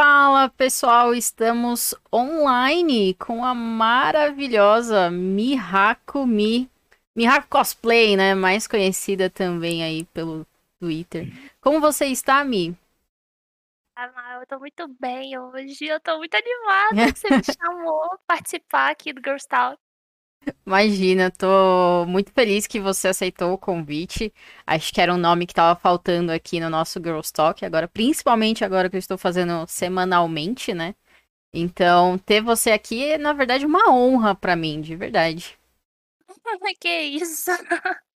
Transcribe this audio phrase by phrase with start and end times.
[0.00, 6.70] Fala pessoal, estamos online com a maravilhosa Mihako Mi.
[7.16, 8.32] Mihako Cosplay, né?
[8.32, 10.46] Mais conhecida também aí pelo
[10.78, 11.26] Twitter.
[11.60, 12.78] Como você está, Mi?
[13.96, 15.86] Ah, eu tô muito bem hoje.
[15.86, 19.82] Eu tô muito animada que você me chamou participar aqui do Girls Talk.
[20.66, 24.32] Imagina, tô muito feliz que você aceitou o convite.
[24.66, 28.64] Acho que era um nome que estava faltando aqui no nosso Girls Talk, agora, principalmente
[28.64, 30.94] agora que eu estou fazendo semanalmente, né?
[31.52, 35.58] Então, ter você aqui é, na verdade, uma honra para mim, de verdade.
[36.80, 37.50] que isso?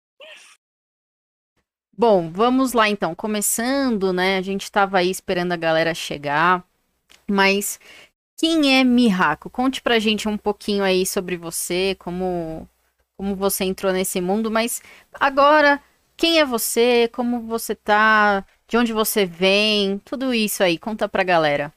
[1.97, 3.15] Bom, vamos lá então.
[3.15, 4.37] Começando, né?
[4.39, 6.65] A gente estava aí esperando a galera chegar,
[7.31, 7.79] mas
[8.43, 9.49] quem é Mihako?
[9.49, 12.69] Conte pra gente um pouquinho aí sobre você, como,
[13.17, 15.81] como você entrou nesse mundo, mas agora,
[16.17, 17.09] quem é você?
[17.15, 18.45] Como você tá?
[18.67, 20.01] De onde você vem?
[20.01, 21.73] Tudo isso aí, conta pra galera.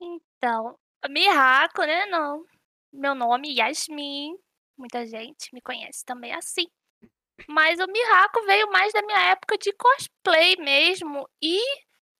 [0.00, 0.78] Então,
[1.10, 2.06] Mihako, né?
[2.06, 2.44] Não.
[2.92, 4.36] Meu nome é Yasmin.
[4.78, 6.68] Muita gente me conhece também assim.
[7.48, 11.58] Mas o Mihako veio mais da minha época de cosplay mesmo e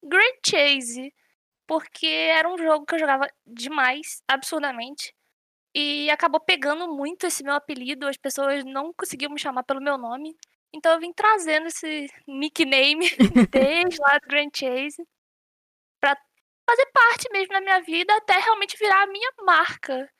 [0.02, 1.14] Great Chase
[1.66, 5.14] porque era um jogo que eu jogava demais, absurdamente.
[5.74, 9.98] E acabou pegando muito esse meu apelido, as pessoas não conseguiam me chamar pelo meu
[9.98, 10.36] nome.
[10.72, 13.06] Então eu vim trazendo esse nickname
[13.50, 15.06] desde lá do Grand Chase
[16.00, 16.16] pra
[16.68, 20.10] fazer parte mesmo da minha vida até realmente virar a minha marca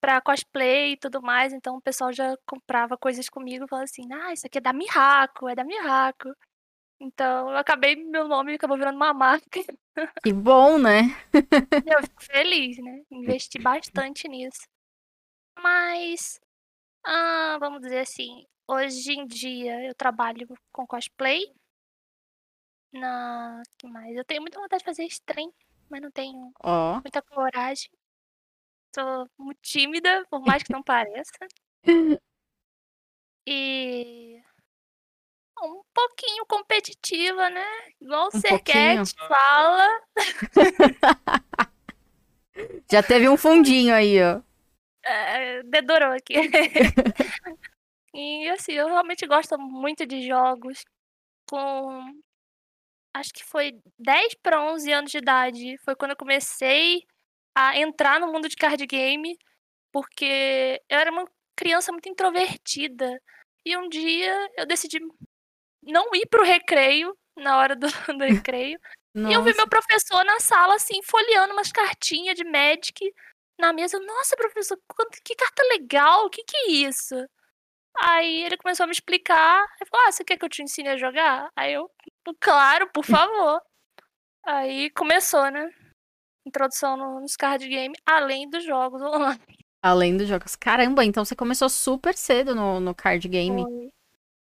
[0.00, 1.52] pra cosplay e tudo mais.
[1.52, 5.48] Então o pessoal já comprava coisas comigo falava assim: ah, isso aqui é da Mihako,
[5.48, 6.34] é da Mihako.
[7.00, 9.60] Então, eu acabei, meu nome acabou virando uma marca.
[10.22, 11.02] Que bom, né?
[11.32, 13.02] eu fico feliz, né?
[13.10, 14.66] Investi bastante nisso.
[15.58, 16.40] Mas,
[17.04, 21.52] ah, vamos dizer assim, hoje em dia eu trabalho com cosplay.
[22.92, 23.60] Na.
[23.78, 24.16] que mais?
[24.16, 25.52] Eu tenho muita vontade de fazer stream,
[25.90, 27.00] mas não tenho oh.
[27.00, 27.90] muita coragem.
[28.94, 31.32] Sou muito tímida, por mais que não pareça.
[33.46, 34.42] E
[35.66, 37.66] um pouquinho competitiva, né?
[38.00, 39.88] Igual o um Serquete fala.
[42.90, 44.40] Já teve um fundinho aí, ó.
[45.04, 46.34] É, dedorou aqui.
[48.14, 50.84] e assim, eu realmente gosto muito de jogos
[51.48, 52.20] com.
[53.14, 55.76] Acho que foi 10 para 11 anos de idade.
[55.84, 57.02] Foi quando eu comecei
[57.54, 59.38] a entrar no mundo de card game,
[59.92, 61.24] porque eu era uma
[61.56, 63.20] criança muito introvertida.
[63.64, 64.98] E um dia eu decidi
[65.86, 67.86] não ir pro recreio, na hora do,
[68.18, 68.78] do recreio.
[69.14, 69.30] Nossa.
[69.30, 73.12] E eu vi meu professor na sala, assim, folheando umas cartinhas de Magic
[73.58, 73.98] na mesa.
[74.00, 74.78] Nossa, professor,
[75.24, 77.14] que carta legal, o que que é isso?
[77.96, 79.64] Aí ele começou a me explicar.
[79.80, 81.48] Ele falou, ah, você quer que eu te ensine a jogar?
[81.56, 81.88] Aí eu,
[82.40, 83.62] claro, por favor.
[84.44, 85.70] Aí começou, né?
[86.44, 89.40] Introdução nos card game, além dos jogos online.
[89.80, 90.56] Além dos jogos.
[90.56, 93.62] Caramba, então você começou super cedo no, no card game.
[93.62, 93.90] Foi.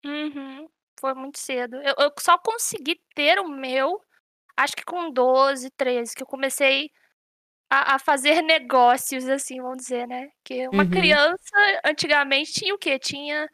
[0.05, 0.72] Uhum
[1.03, 1.75] foi muito cedo.
[1.75, 3.99] Eu, eu só consegui ter o meu,
[4.55, 6.89] acho que com 12, 13, que eu comecei
[7.69, 10.29] a, a fazer negócios, assim, vamos dizer, né?
[10.45, 10.89] Que uma uhum.
[10.89, 12.97] criança, antigamente, tinha o quê?
[12.97, 13.49] Tinha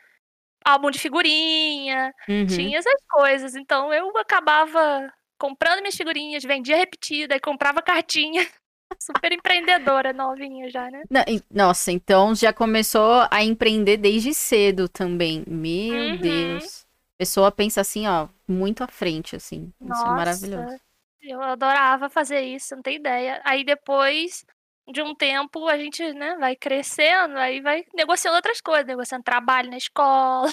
[0.63, 2.45] álbum de figurinha, uhum.
[2.45, 3.55] tinha essas coisas.
[3.55, 8.45] Então eu acabava comprando minhas figurinhas, vendia repetida e comprava cartinha.
[8.99, 11.03] Super empreendedora, novinha já, né?
[11.49, 15.43] Nossa, então já começou a empreender desde cedo também.
[15.47, 16.17] Meu uhum.
[16.17, 16.78] Deus
[17.19, 19.73] pessoa pensa assim, ó, muito à frente, assim.
[19.79, 20.79] Nossa, isso é maravilhoso.
[21.21, 23.41] Eu adorava fazer isso, não tem ideia.
[23.43, 24.45] Aí depois
[24.89, 29.69] de um tempo a gente, né, vai crescendo, aí vai negociando outras coisas, negociando trabalho
[29.69, 30.49] na escola,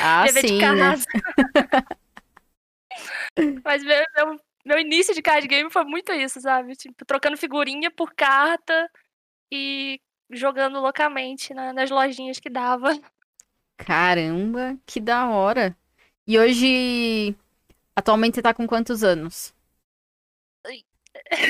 [0.00, 0.68] ah, dever sim, de né?
[0.68, 1.04] casa.
[3.38, 3.60] Né?
[3.64, 6.74] Mas meu, meu, meu, início de card game foi muito isso, sabe?
[6.74, 8.90] Tipo, trocando figurinha por carta
[9.50, 10.00] e
[10.30, 12.90] jogando loucamente na, nas lojinhas que dava.
[13.76, 15.76] Caramba, que da hora.
[16.26, 17.36] E hoje,
[17.94, 19.54] atualmente você tá com quantos anos?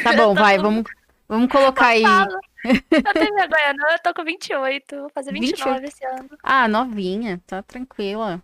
[0.02, 0.84] Tá bom, vai, vamos,
[1.28, 2.02] vamos colocar aí.
[2.02, 5.84] Eu tenho vergonha, não, eu tô com 28, vou fazer 29 28?
[5.84, 6.28] esse ano.
[6.42, 8.42] Ah, novinha, tá tranquila.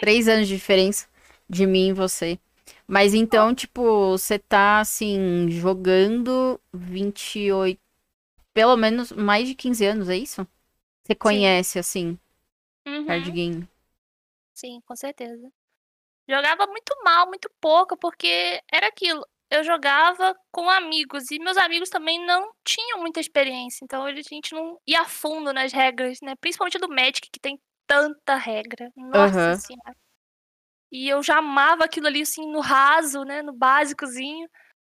[0.00, 1.06] Três anos de diferença
[1.48, 2.38] de mim e você.
[2.86, 7.78] Mas então, tipo, você tá, assim, jogando 28,
[8.54, 10.46] pelo menos mais de 15 anos, é isso?
[11.02, 11.78] Você conhece, Sim.
[11.80, 12.18] assim,
[12.86, 13.06] uhum.
[13.06, 13.68] card game?
[14.54, 15.50] Sim, com certeza.
[16.28, 19.26] Jogava muito mal, muito pouco, porque era aquilo.
[19.50, 24.54] Eu jogava com amigos e meus amigos também não tinham muita experiência, então a gente
[24.54, 26.34] não ia a fundo nas regras, né?
[26.40, 28.90] Principalmente do Magic, que tem tanta regra.
[28.96, 29.56] Nossa uhum.
[29.56, 29.96] senhora.
[30.90, 33.42] E eu já amava aquilo ali, assim, no raso, né?
[33.42, 34.48] No básicozinho.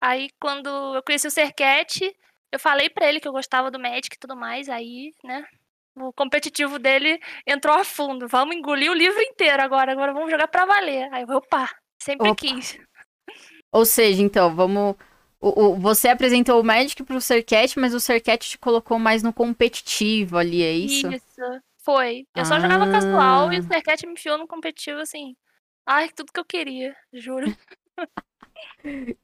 [0.00, 2.14] Aí, quando eu conheci o Serquete,
[2.52, 4.68] eu falei pra ele que eu gostava do Magic e tudo mais.
[4.68, 5.44] Aí, né,
[5.96, 8.28] o competitivo dele entrou a fundo.
[8.28, 9.92] Vamos engolir o livro inteiro agora.
[9.92, 11.08] Agora vamos jogar pra valer.
[11.12, 11.68] Aí eu, opa,
[12.00, 12.36] sempre Opa.
[12.40, 12.78] quis.
[13.72, 14.94] Ou seja, então, vamos.
[15.40, 19.32] o- o- você apresentou o Magic pro Sercat, mas o Sercat te colocou mais no
[19.32, 21.08] competitivo ali, é isso?
[21.84, 22.26] Foi.
[22.34, 23.60] Eu só jogava casual e Ah.
[23.60, 25.36] o Serquete me enfiou no competitivo assim.
[25.86, 27.46] Ai, tudo que eu queria, juro.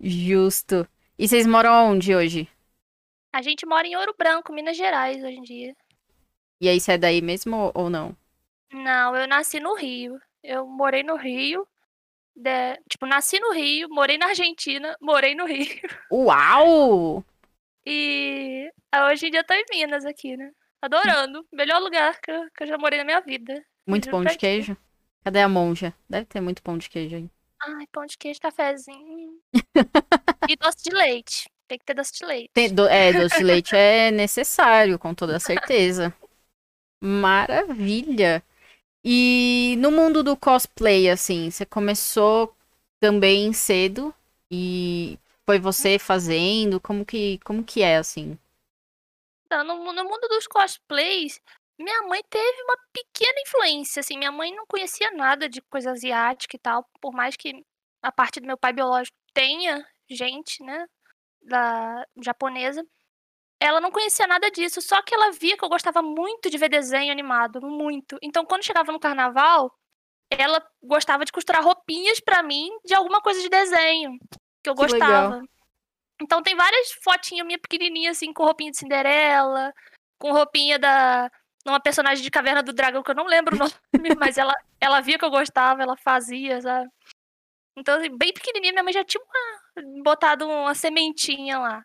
[0.01, 0.87] Justo.
[1.19, 2.49] E vocês moram onde hoje?
[3.35, 5.77] A gente mora em Ouro Branco, Minas Gerais, hoje em dia.
[6.63, 8.17] E aí, você é daí mesmo ou- não?
[8.73, 10.17] Não, eu nasci no Rio.
[10.45, 11.67] Eu morei no Rio.
[12.37, 15.67] de- Tipo, nasci no Rio, morei na Argentina, morei no Rio.
[16.11, 17.25] Uau!
[17.85, 18.71] E
[19.11, 20.51] hoje em dia eu tô em Minas aqui, né?
[20.81, 21.45] Adorando.
[21.53, 23.61] Melhor lugar que eu, que eu já morei na minha vida.
[23.87, 24.77] Muito pão de queijo?
[25.25, 25.93] Cadê a monja?
[26.09, 27.29] Deve ter muito pão de queijo aí.
[27.61, 29.39] Ai, pão de queijo, cafezinho.
[30.49, 31.51] e doce de leite.
[31.69, 32.51] Tem que ter doce de leite.
[32.73, 36.15] Do- é, doce de leite é necessário, com toda certeza.
[37.03, 38.45] Maravilha!
[39.05, 42.55] E no mundo do cosplay, assim, você começou
[43.01, 44.15] também cedo
[44.49, 46.81] e foi você fazendo?
[46.81, 48.39] Como que, como que é, assim?
[49.51, 51.41] No, no mundo dos cosplays,
[51.77, 56.55] minha mãe teve uma pequena influência, assim, minha mãe não conhecia nada de coisa asiática
[56.55, 57.65] e tal, por mais que
[58.01, 60.87] a parte do meu pai biológico tenha gente, né,
[61.43, 62.87] da japonesa,
[63.65, 66.69] ela não conhecia nada disso, só que ela via que eu gostava muito de ver
[66.69, 68.19] desenho animado, muito.
[68.21, 69.73] Então, quando chegava no carnaval,
[70.31, 74.19] ela gostava de costurar roupinhas pra mim de alguma coisa de desenho
[74.63, 75.23] que eu Que legal.
[75.31, 75.43] gostava.
[76.21, 79.73] Então tem várias fotinhas minha pequenininha assim com roupinha de Cinderela,
[80.19, 81.31] com roupinha da
[81.67, 83.73] uma personagem de Caverna do Dragão que eu não lembro o nome,
[84.19, 86.89] mas ela ela via que eu gostava, ela fazia, sabe?
[87.77, 91.85] Então assim, bem pequenininha, minha mãe já tinha uma- botado uma sementinha lá.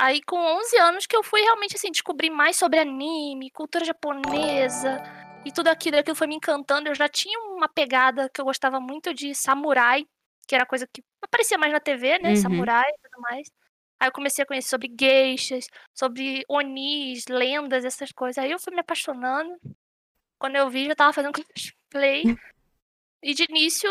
[0.00, 4.96] Aí com 11 anos que eu fui realmente assim descobrir mais sobre anime, cultura japonesa
[5.44, 6.88] e tudo aquilo, aquilo foi me encantando.
[6.88, 10.06] Eu já tinha uma pegada que eu gostava muito de samurai,
[10.48, 12.30] que era coisa que aparecia mais na TV, né?
[12.30, 12.36] Uhum.
[12.36, 13.50] Samurai e tudo mais.
[14.00, 18.42] Aí eu comecei a conhecer sobre geishas, sobre onis, lendas, essas coisas.
[18.42, 19.54] Aí eu fui me apaixonando.
[20.38, 22.24] Quando eu vi, já tava fazendo cosplay.
[23.22, 23.90] E de início,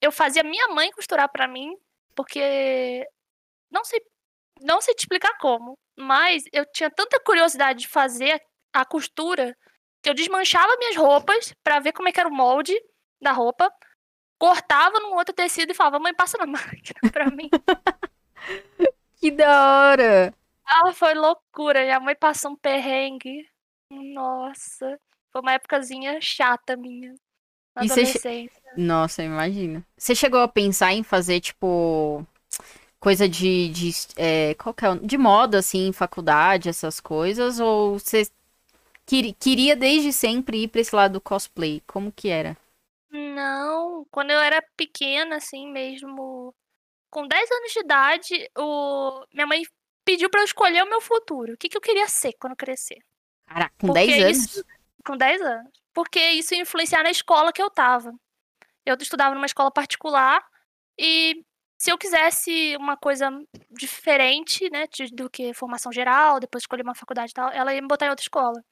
[0.00, 1.76] eu fazia minha mãe costurar pra mim,
[2.14, 3.06] porque
[3.70, 4.00] não sei,
[4.60, 8.40] não sei te explicar como, mas eu tinha tanta curiosidade de fazer
[8.72, 9.56] a costura
[10.02, 12.74] que eu desmanchava minhas roupas pra ver como é que era o molde
[13.20, 13.70] da roupa,
[14.38, 17.50] cortava num outro tecido e falava: "Mãe, passa na máquina pra mim".
[19.20, 20.32] Que da hora!
[20.64, 21.82] Ah, foi loucura.
[21.82, 23.46] Minha mãe passou um perrengue.
[23.90, 24.98] Nossa.
[25.30, 27.14] Foi uma épocazinha chata minha.
[27.74, 28.62] Na E adolescência.
[28.76, 29.84] Nossa, imagina.
[29.96, 32.26] Você chegou a pensar em fazer, tipo,
[33.00, 34.94] coisa de, de é, qual que é?
[34.96, 37.60] De moda, assim, faculdade, essas coisas?
[37.60, 38.28] Ou você
[39.06, 41.82] queri- queria desde sempre ir pra esse lado do cosplay?
[41.86, 42.56] Como que era?
[43.10, 46.54] Não, quando eu era pequena, assim mesmo,
[47.10, 49.24] com 10 anos de idade, o...
[49.32, 49.62] minha mãe
[50.04, 51.54] pediu pra eu escolher o meu futuro.
[51.54, 52.98] O que, que eu queria ser quando crescer.
[53.46, 54.38] Caraca, com Porque 10 anos?
[54.38, 54.64] isso-
[55.06, 55.72] Com 10 anos.
[55.92, 58.12] Porque isso ia influenciar na escola que eu tava.
[58.86, 60.44] Eu estudava numa escola particular
[60.98, 61.44] e
[61.80, 63.30] se eu quisesse uma coisa
[63.70, 67.88] diferente, né, do que formação geral, depois escolher uma faculdade e tal, ela ia me
[67.88, 68.62] botar em outra escola.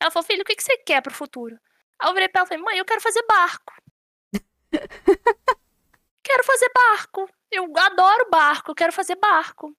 [0.00, 1.58] Ela falou, filho, o que, que você quer pro futuro?
[1.98, 3.74] Aí eu virei pra ela e falei, mãe, eu quero fazer barco.
[6.22, 7.28] quero fazer barco.
[7.50, 9.76] Eu adoro barco, eu quero fazer barco.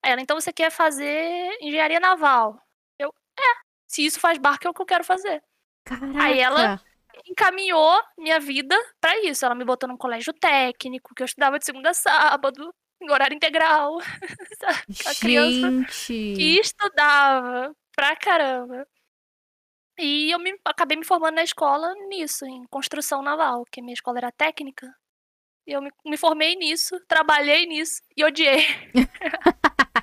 [0.00, 2.62] Aí ela, então você quer fazer engenharia naval?
[2.96, 3.42] Eu, é,
[3.88, 5.42] se isso faz barco é o que eu quero fazer.
[5.84, 6.22] Caraca.
[6.22, 6.80] Aí ela-
[7.26, 9.44] Encaminhou minha vida pra isso.
[9.44, 13.34] Ela me botou num colégio técnico, que eu estudava de segunda a sábado, em horário
[13.34, 13.98] integral.
[15.06, 18.86] A criança que estudava pra caramba.
[19.98, 24.18] E eu me, acabei me formando na escola nisso, em construção naval, que minha escola
[24.18, 24.86] era técnica.
[25.66, 28.66] E eu me, me formei nisso, trabalhei nisso e odiei.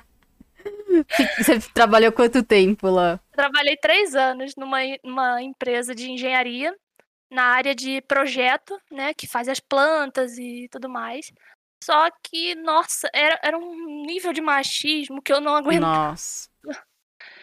[1.36, 3.20] Você trabalhou quanto tempo lá?
[3.32, 6.74] Trabalhei três anos numa, numa empresa de engenharia,
[7.30, 11.32] na área de projeto, né, que faz as plantas e tudo mais.
[11.82, 16.10] Só que, nossa, era, era um nível de machismo que eu não aguentava.
[16.10, 16.48] Nossa.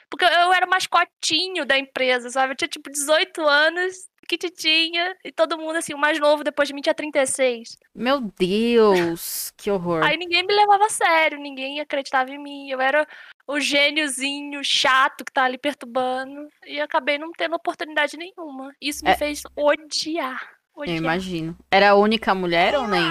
[0.09, 2.53] Porque eu era o mascotinho da empresa, sabe?
[2.53, 6.73] Eu tinha tipo 18 anos, quititinha, e todo mundo assim, o mais novo depois de
[6.73, 7.77] mim tinha 36.
[7.93, 10.03] Meu Deus, que horror.
[10.03, 12.69] Aí ninguém me levava a sério, ninguém acreditava em mim.
[12.69, 13.05] Eu era
[13.47, 16.47] o gêniozinho chato que tá ali perturbando.
[16.65, 18.73] E acabei não tendo oportunidade nenhuma.
[18.81, 19.17] Isso me É.
[19.17, 20.41] fez odiar.
[20.75, 20.97] Eu odiar.
[20.97, 21.57] imagino.
[21.71, 23.01] Era a única mulher ou nem?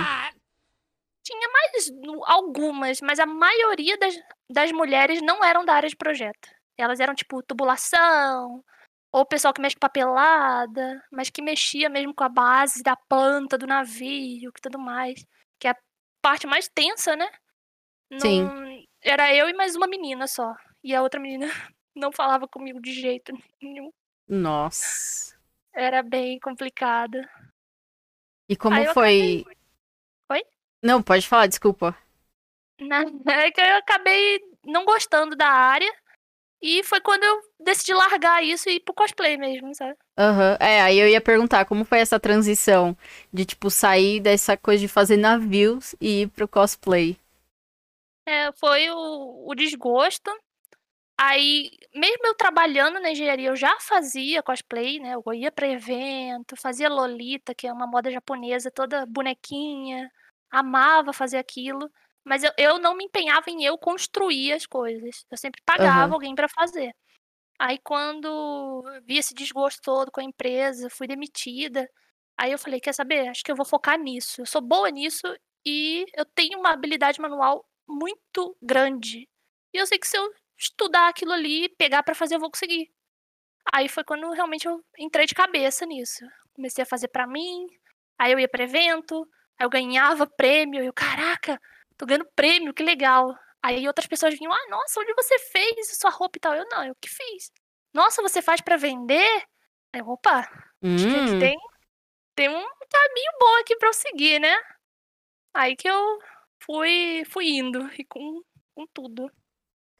[1.22, 1.90] Tinha mais
[2.26, 4.14] algumas, mas a maioria das,
[4.50, 6.50] das mulheres não eram da área de projeto.
[6.76, 8.62] Elas eram tipo tubulação,
[9.10, 13.56] ou pessoal que mexe com papelada, mas que mexia mesmo com a base da planta
[13.56, 15.24] do navio e tudo mais.
[15.58, 15.76] Que é a
[16.20, 17.30] parte mais tensa, né?
[18.18, 18.73] Sim.
[19.04, 20.56] Era eu e mais uma menina só.
[20.82, 21.46] E a outra menina
[21.94, 23.92] não falava comigo de jeito nenhum.
[24.26, 25.36] Nossa.
[25.74, 27.28] Era bem complicada.
[28.48, 29.42] E como foi.
[29.42, 29.46] Acabei...
[30.32, 30.42] Oi?
[30.82, 31.96] Não, pode falar, desculpa.
[33.26, 35.92] É que eu acabei não gostando da área.
[36.60, 39.96] E foi quando eu decidi largar isso e ir pro cosplay mesmo, sabe?
[40.18, 40.52] Aham.
[40.52, 40.66] Uhum.
[40.66, 42.96] É, aí eu ia perguntar como foi essa transição
[43.30, 47.18] de, tipo, sair dessa coisa de fazer navios e ir pro cosplay.
[48.26, 50.30] É, foi o, o desgosto.
[51.18, 55.14] Aí, mesmo eu trabalhando na engenharia, eu já fazia cosplay, né?
[55.14, 60.10] Eu ia pra evento, fazia Lolita, que é uma moda japonesa, toda bonequinha.
[60.50, 61.90] Amava fazer aquilo.
[62.24, 65.24] Mas eu, eu não me empenhava em eu construir as coisas.
[65.30, 66.14] Eu sempre pagava uhum.
[66.14, 66.94] alguém para fazer.
[67.58, 71.88] Aí quando vi esse desgosto todo com a empresa, fui demitida.
[72.38, 73.28] Aí eu falei, quer saber?
[73.28, 74.42] Acho que eu vou focar nisso.
[74.42, 75.22] Eu sou boa nisso
[75.64, 79.28] e eu tenho uma habilidade manual muito grande.
[79.72, 82.90] E eu sei que se eu estudar aquilo ali, pegar para fazer, eu vou conseguir.
[83.72, 86.24] Aí foi quando realmente eu entrei de cabeça nisso.
[86.54, 87.66] Comecei a fazer para mim,
[88.18, 91.60] aí eu ia para evento, aí eu ganhava prêmio, eu, caraca,
[91.96, 93.34] tô ganhando prêmio, que legal.
[93.62, 96.54] Aí outras pessoas vinham, ah, nossa, onde você fez sua roupa e tal?
[96.54, 97.50] Eu, não, eu que fiz.
[97.92, 99.44] Nossa, você faz para vender?
[99.92, 100.46] Aí, opa,
[100.82, 100.96] hum.
[100.96, 101.56] que tem,
[102.34, 104.54] tem um caminho bom aqui pra eu seguir, né?
[105.54, 106.18] Aí que eu
[106.64, 108.42] fui, fui indo, e com,
[108.74, 109.30] com tudo.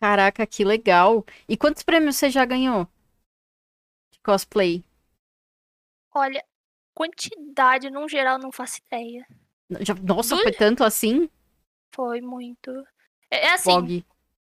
[0.00, 1.24] Caraca, que legal.
[1.48, 2.86] E quantos prêmios você já ganhou?
[4.12, 4.84] De cosplay?
[6.14, 6.44] Olha,
[6.94, 9.26] quantidade, no geral, não faço ideia.
[9.80, 10.42] Já, nossa, Do...
[10.42, 11.28] foi tanto assim?
[11.94, 12.70] Foi muito.
[13.30, 14.04] É, é assim.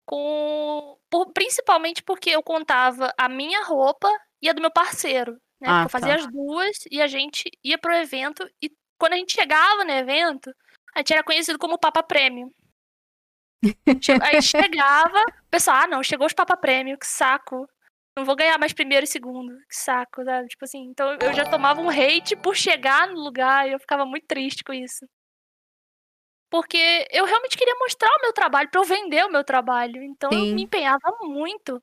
[0.07, 0.99] Com.
[1.11, 4.09] Por, principalmente porque eu contava a minha roupa
[4.40, 5.33] e a do meu parceiro.
[5.61, 5.69] Né?
[5.69, 6.25] Ah, eu fazia tá.
[6.25, 8.49] as duas e a gente ia pro evento.
[8.61, 10.52] E quando a gente chegava no evento,
[10.94, 12.52] a gente era conhecido como Papa Prêmio.
[14.22, 17.66] Aí chegava, pessoal, ah, não, chegou os Papa Prêmio, que saco.
[18.16, 20.49] Não vou ganhar mais primeiro e segundo, que saco, sabe?
[20.49, 24.04] Tipo assim, então eu já tomava um hate por chegar no lugar e eu ficava
[24.04, 25.06] muito triste com isso
[26.52, 30.02] porque eu realmente queria mostrar o meu trabalho, para eu vender o meu trabalho.
[30.02, 30.50] Então Sim.
[30.50, 31.82] eu me empenhava muito.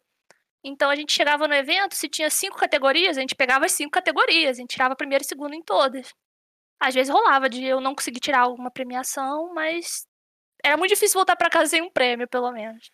[0.63, 3.89] Então a gente chegava no evento, se tinha cinco categorias, a gente pegava as cinco
[3.89, 6.13] categorias, a gente tirava primeiro e segundo em todas.
[6.79, 10.07] Às vezes rolava de eu não conseguir tirar alguma premiação, mas
[10.63, 12.89] era muito difícil voltar para casa sem um prêmio, pelo menos.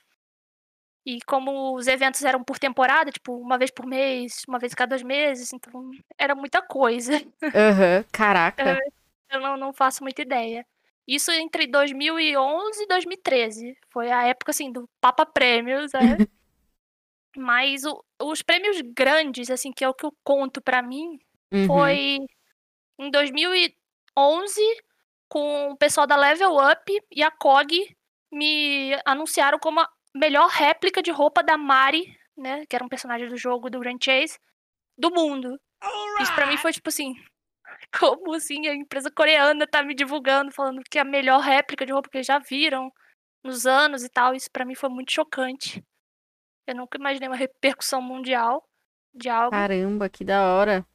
[1.06, 4.90] E como os eventos eram por temporada, tipo, uma vez por mês, uma vez cada
[4.90, 7.14] dois meses, então era muita coisa.
[7.56, 8.80] Aham, uhum, caraca.
[9.30, 10.66] Eu não, não faço muita ideia.
[11.08, 13.78] Isso entre 2011 e 2013.
[13.92, 16.18] Foi a época, assim, do Papa Prêmios, né?
[17.38, 21.20] Mas o, os prêmios grandes, assim, que é o que eu conto para mim,
[21.52, 21.68] uhum.
[21.68, 22.20] foi
[23.00, 24.62] em 2011,
[25.30, 27.96] com o pessoal da Level Up e a COG
[28.32, 32.66] me anunciaram como a melhor réplica de roupa da Mari, né?
[32.68, 34.40] Que era um personagem do jogo do Grand Chase,
[34.98, 35.50] do mundo.
[35.84, 36.24] Right.
[36.24, 37.14] Isso pra mim foi tipo assim,
[38.00, 41.92] como assim a empresa coreana tá me divulgando, falando que é a melhor réplica de
[41.92, 42.92] roupa que eles já viram
[43.44, 44.34] nos anos e tal.
[44.34, 45.84] Isso para mim foi muito chocante.
[46.68, 48.68] Eu nunca imaginei uma repercussão mundial
[49.14, 49.52] de algo.
[49.52, 50.86] Caramba, que da hora.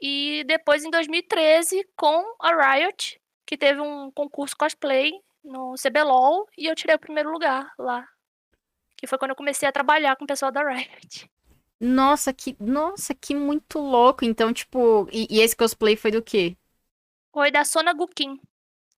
[0.00, 5.12] E depois em 2013, com a Riot, que teve um concurso cosplay
[5.42, 8.06] no CBLOL, e eu tirei o primeiro lugar lá.
[8.96, 11.30] Que foi quando eu comecei a trabalhar com o pessoal da Riot.
[11.78, 14.24] Nossa, que, nossa, que muito louco.
[14.24, 16.56] Então, tipo, e, e esse cosplay foi do quê?
[17.32, 18.40] Foi da Sona Gukin,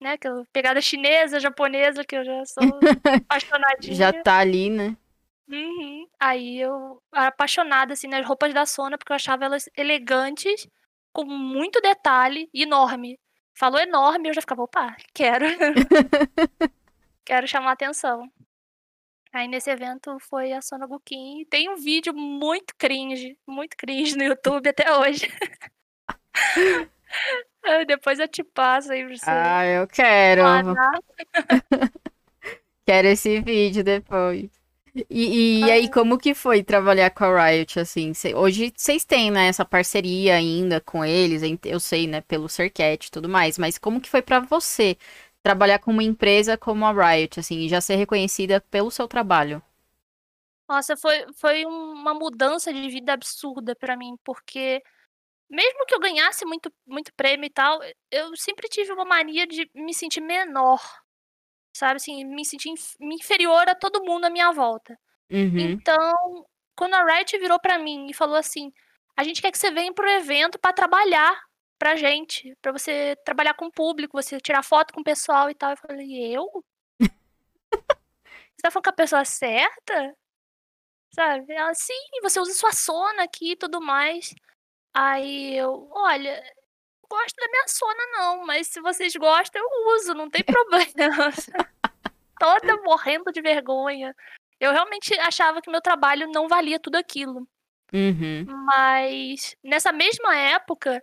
[0.01, 0.17] né?
[0.17, 2.63] Que é pegada chinesa, japonesa, que eu já sou
[3.27, 3.95] apaixonadinha.
[3.95, 4.97] Já tá ali, né?
[5.49, 6.07] Uhum.
[6.21, 10.69] Aí eu era apaixonada, assim, nas roupas da Sona, porque eu achava elas elegantes,
[11.19, 13.19] com muito detalhe enorme.
[13.53, 15.47] Falou enorme, eu já ficava, opa, quero.
[17.25, 18.31] quero chamar atenção.
[19.33, 21.45] Aí nesse evento foi a Sona Gukin.
[21.51, 25.27] Tem um vídeo muito cringe, muito cringe no YouTube até hoje.
[27.89, 29.25] Depois eu te passo aí pra você.
[29.29, 30.43] Ah, eu quero.
[32.87, 34.58] quero esse vídeo depois.
[35.11, 38.15] E, e aí, como que foi trabalhar com a Riot, assim?
[38.15, 43.07] Cê, hoje vocês têm, né, essa parceria ainda com eles, eu sei, né, pelo Circuit
[43.07, 44.97] e tudo mais, mas como que foi para você
[45.43, 49.63] trabalhar com uma empresa como a Riot, assim, e já ser reconhecida pelo seu trabalho?
[50.69, 54.83] Nossa, foi, foi uma mudança de vida absurda para mim, porque
[55.49, 59.71] mesmo que eu ganhasse muito, muito prêmio e tal, eu sempre tive uma mania de
[59.75, 60.81] me sentir menor
[61.73, 61.97] sabe?
[61.97, 64.99] Assim, me senti inf- inferior a todo mundo à minha volta.
[65.31, 65.59] Uhum.
[65.59, 66.47] Então,
[66.77, 68.73] quando a Riot virou pra mim e falou assim:
[69.17, 71.39] a gente quer que você venha pro evento pra trabalhar
[71.79, 75.55] pra gente, pra você trabalhar com o público, você tirar foto com o pessoal e
[75.55, 75.71] tal.
[75.73, 76.45] Eu falei: eu?
[78.59, 80.15] Você tá falando com a pessoa certa?
[81.15, 81.53] Sabe?
[81.53, 84.35] Ela, sim, você usa sua sona aqui e tudo mais.
[84.95, 86.43] Aí eu, olha,
[87.09, 91.31] gosto da minha sona não, mas se vocês gostam, eu uso, não tem problema.
[92.39, 94.15] Toda morrendo de vergonha.
[94.61, 97.49] Eu realmente achava que meu trabalho não valia tudo aquilo.
[97.93, 98.45] Uhum.
[98.67, 101.03] Mas nessa mesma época,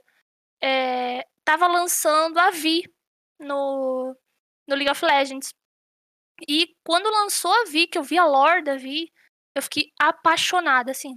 [0.62, 2.84] é, tava lançando a Vi
[3.40, 4.16] no,
[4.68, 5.54] no League of Legends.
[6.48, 9.12] E quando lançou a Vi, que eu vi a lore da Vi,
[9.56, 11.16] eu fiquei apaixonada, assim.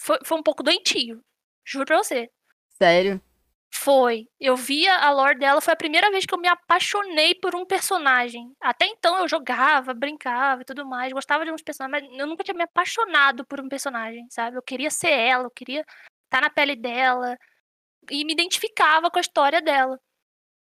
[0.00, 1.24] Foi, foi um pouco doentio.
[1.64, 2.30] Juro pra você.
[2.70, 3.22] Sério?
[3.74, 4.28] Foi.
[4.38, 7.64] Eu via a lore dela, foi a primeira vez que eu me apaixonei por um
[7.64, 8.54] personagem.
[8.60, 12.44] Até então eu jogava, brincava e tudo mais, gostava de uns personagens, mas eu nunca
[12.44, 14.56] tinha me apaixonado por um personagem, sabe?
[14.56, 15.84] Eu queria ser ela, eu queria
[16.24, 17.36] estar na pele dela
[18.10, 19.98] e me identificava com a história dela.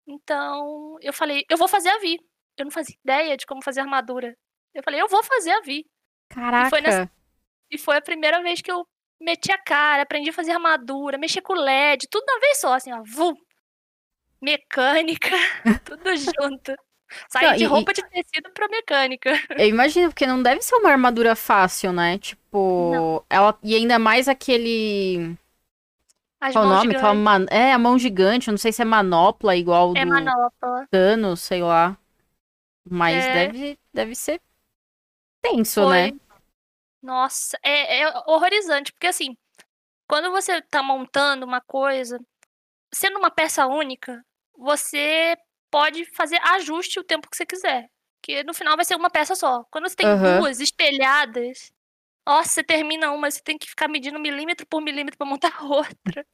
[0.06, 2.18] Então, eu falei, eu vou fazer a Vi.
[2.56, 4.34] Eu não fazia ideia de como fazer armadura.
[4.74, 5.84] Eu falei, eu vou fazer a Vi.
[6.30, 6.70] Caraca.
[6.70, 7.10] foi nessa-
[7.70, 8.86] E foi a primeira vez que eu
[9.24, 12.92] meti a cara, aprendi a fazer armadura, mexer com LED, tudo na vez só, assim,
[12.92, 13.02] ó.
[13.04, 13.34] Vum.
[14.40, 15.30] Mecânica,
[15.84, 16.74] tudo junto.
[17.28, 19.30] Saí Não, de e- roupa de tecido pra mecânica.
[19.58, 22.18] Eu imagino, porque não deve ser uma armadura fácil, né?
[22.18, 23.56] Tipo, ela.
[23.62, 25.36] E ainda mais aquele.
[26.40, 26.94] As Qual o nome?
[26.96, 28.48] Aquela man- É, a mão gigante.
[28.48, 30.86] eu Não sei se é manopla igual É do manopla.
[30.90, 31.96] Thanos, sei lá.
[32.88, 33.32] Mas É.
[33.46, 34.40] deve, deve ser
[35.40, 35.90] tenso, Foi.
[36.10, 36.12] né?
[37.04, 39.36] Nossa, é, é horrorizante, porque assim,
[40.08, 42.18] quando você tá montando uma coisa,
[42.94, 44.24] sendo uma peça única,
[44.56, 45.36] você
[45.70, 47.90] pode fazer ajuste o tempo que você quiser.
[48.22, 49.64] Que no final vai ser uma peça só.
[49.70, 50.40] Quando você tem Aham.
[50.40, 51.72] duas espelhadas,
[52.26, 55.64] nossa, você termina uma, você tem que ficar medindo milímetro por milímetro pra montar a
[55.66, 56.26] outra.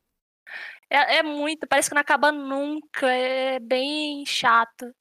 [0.91, 4.95] É, é muito, parece que não acaba nunca, é bem chato.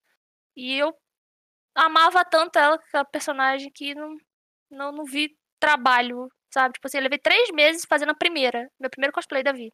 [0.55, 0.93] E eu
[1.75, 4.17] amava tanto ela, a personagem, que não,
[4.71, 6.73] não, não vi trabalho, sabe?
[6.73, 9.73] Tipo assim, eu levei três meses fazendo a primeira, meu primeiro cosplay da Vi.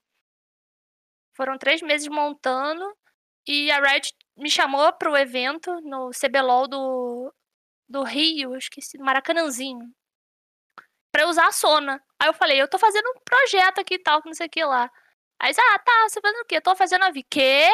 [1.35, 2.85] Foram três meses montando
[3.47, 7.33] e a Riot me chamou pro evento no CBLOL do,
[7.87, 9.93] do Rio, esqueci, Maracanãzinho,
[11.11, 12.01] pra usar a Sona.
[12.19, 14.49] Aí eu falei, eu tô fazendo um projeto aqui e tal, que não sei o
[14.49, 14.89] que lá.
[15.39, 16.57] Aí, eles, ah, tá, você fazendo o quê?
[16.57, 17.23] Eu tô fazendo a Vi.
[17.23, 17.67] Quê?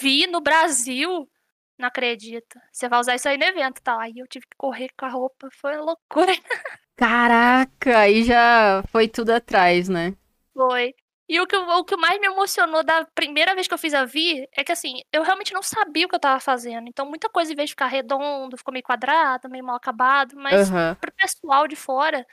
[0.00, 1.30] Vi no Brasil?
[1.78, 2.60] Não acredito.
[2.72, 4.00] Você vai usar isso aí no evento, tá?
[4.00, 6.32] Aí eu tive que correr com a roupa, foi loucura.
[6.96, 10.16] Caraca, aí já foi tudo atrás, né?
[10.52, 10.94] Foi.
[11.28, 14.04] E o que, o que mais me emocionou da primeira vez que eu fiz a
[14.04, 16.86] Vi é que, assim, eu realmente não sabia o que eu tava fazendo.
[16.88, 20.36] Então, muita coisa, em vez de ficar redondo, ficou meio quadrado, meio mal acabado.
[20.36, 20.96] Mas Aham.
[21.00, 22.24] pro pessoal de fora,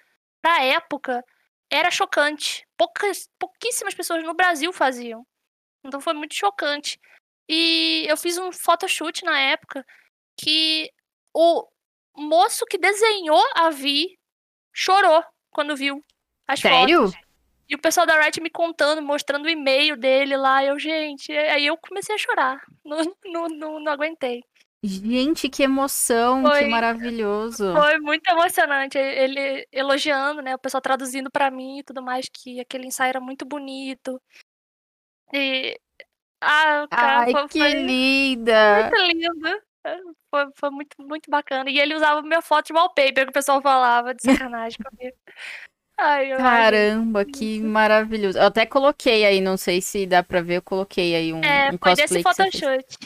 [0.42, 1.24] pra época,
[1.72, 2.68] era chocante.
[2.78, 5.26] Poucas, pouquíssimas pessoas no Brasil faziam.
[5.86, 7.00] Então, foi muito chocante.
[7.50, 9.86] E eu fiz um photoshoot na época
[10.38, 10.92] que
[11.34, 11.68] o
[12.16, 14.18] moço que desenhou a Vi
[14.82, 16.04] chorou quando viu
[16.48, 16.78] as fotos.
[16.80, 17.12] Sério?
[17.70, 20.64] E o pessoal da Riot me contando, mostrando o e-mail dele lá.
[20.64, 22.62] Eu, gente, aí eu comecei a chorar.
[22.84, 24.44] Não, não, não, não aguentei.
[24.84, 27.72] Gente, que emoção, que Foi- maravilhoso.
[27.74, 28.98] Foi muito emocionante.
[28.98, 30.56] Ele elogiando, né?
[30.56, 34.20] O pessoal traduzindo pra mim e tudo mais, que aquele ensaio era muito bonito.
[35.34, 35.80] E.
[36.44, 38.90] Ah, cara, Ai, foi, que foi linda!
[38.90, 39.62] muito lindo.
[40.30, 41.70] Foi, foi muito, muito bacana.
[41.70, 45.18] E ele usava minha foto de wallpaper, que o pessoal falava de sacanagem comigo.
[45.98, 48.38] Ai, Caramba, que maravilhoso.
[48.38, 51.68] Eu até coloquei aí, não sei se dá pra ver, eu coloquei aí um, É,
[51.68, 52.98] um foi cosplay desse photoshoot.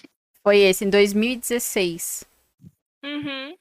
[0.41, 2.23] Foi esse, em 2016.
[3.03, 3.57] Uhum.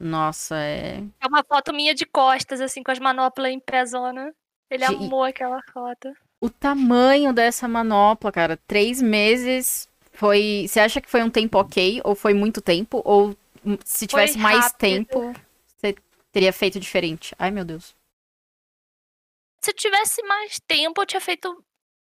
[0.00, 1.02] Nossa, é.
[1.20, 4.34] É uma foto minha de costas, assim, com as manoplas em pezona.
[4.70, 5.04] Ele Gente.
[5.04, 6.12] amou aquela foto.
[6.40, 10.66] O tamanho dessa manopla, cara, três meses foi.
[10.68, 12.00] Você acha que foi um tempo ok?
[12.04, 13.02] Ou foi muito tempo?
[13.04, 13.36] Ou
[13.84, 15.34] se tivesse mais tempo,
[15.76, 15.94] você
[16.32, 17.34] teria feito diferente?
[17.38, 17.94] Ai, meu Deus.
[19.62, 21.50] Se eu tivesse mais tempo, eu tinha feito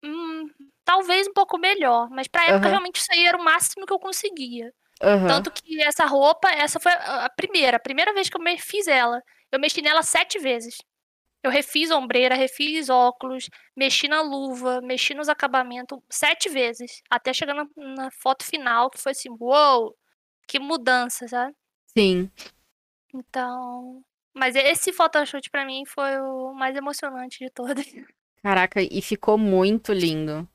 [0.04, 0.48] hum,
[0.86, 2.10] talvez um pouco melhor.
[2.10, 2.70] Mas pra época, Aham.
[2.70, 4.72] realmente, isso aí era o máximo que eu conseguia.
[5.02, 5.28] Aham.
[5.28, 7.78] Tanto que essa roupa, essa foi a a primeira.
[7.78, 9.22] A primeira vez que eu me- fiz ela.
[9.52, 10.78] Eu mexi nela sete vezes.
[11.48, 17.02] Eu refiz a ombreira, refiz óculos, mexi na luva, mexi nos acabamentos sete vezes.
[17.10, 19.96] Até chegar na, na foto final, que foi assim, uou!
[20.46, 21.56] Que mudança, sabe?
[21.98, 22.30] Sim.
[23.14, 24.04] Então.
[24.34, 27.86] Mas esse photoshoot pra mim foi o mais emocionante de todos.
[28.44, 30.46] Caraca, e ficou muito lindo.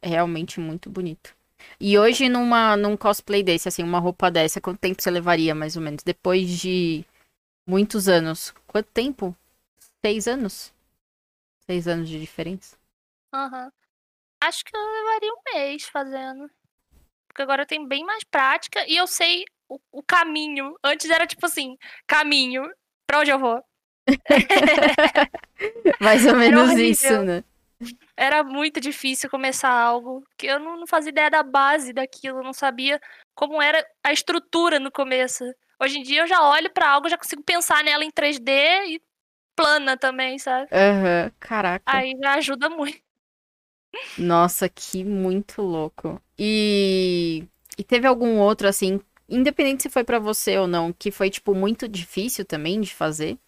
[0.00, 1.34] Realmente muito bonito.
[1.80, 5.76] E hoje, numa, num cosplay desse, assim, uma roupa dessa, quanto tempo você levaria, mais
[5.76, 6.04] ou menos?
[6.04, 7.04] Depois de
[7.66, 8.54] muitos anos.
[8.68, 9.36] Quanto tempo?
[10.04, 10.72] Seis anos?
[11.66, 12.76] Seis anos de diferença?
[13.32, 13.72] Aham.
[14.42, 16.50] Acho que eu levaria um mês fazendo.
[17.26, 20.76] Porque agora eu tenho bem mais prática e eu sei o, o caminho.
[20.82, 22.70] Antes era tipo assim, caminho,
[23.06, 23.62] pra onde eu vou?
[26.00, 27.44] mais ou menos isso, né?
[28.16, 32.52] Era muito difícil começar algo, que eu não, não fazia ideia da base daquilo, não
[32.52, 33.00] sabia
[33.34, 35.44] como era a estrutura no começo.
[35.78, 38.50] Hoje em dia eu já olho pra algo, já consigo pensar nela em 3D
[38.86, 39.02] e
[39.56, 40.68] plana também, sabe?
[40.70, 41.84] Aham, caraca.
[41.86, 43.00] Aí já ajuda muito.
[44.18, 46.20] Nossa, que muito louco.
[46.38, 47.44] E,
[47.78, 51.54] e teve algum outro, assim, independente se foi pra você ou não, que foi, tipo,
[51.54, 53.38] muito difícil também de fazer?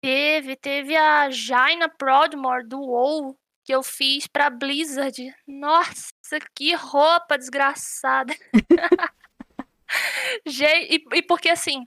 [0.00, 5.34] Teve, teve a Jaina Prodmore do WoW que eu fiz pra Blizzard.
[5.46, 6.12] Nossa,
[6.54, 8.32] que roupa desgraçada.
[10.46, 11.86] Gente, e, e porque assim,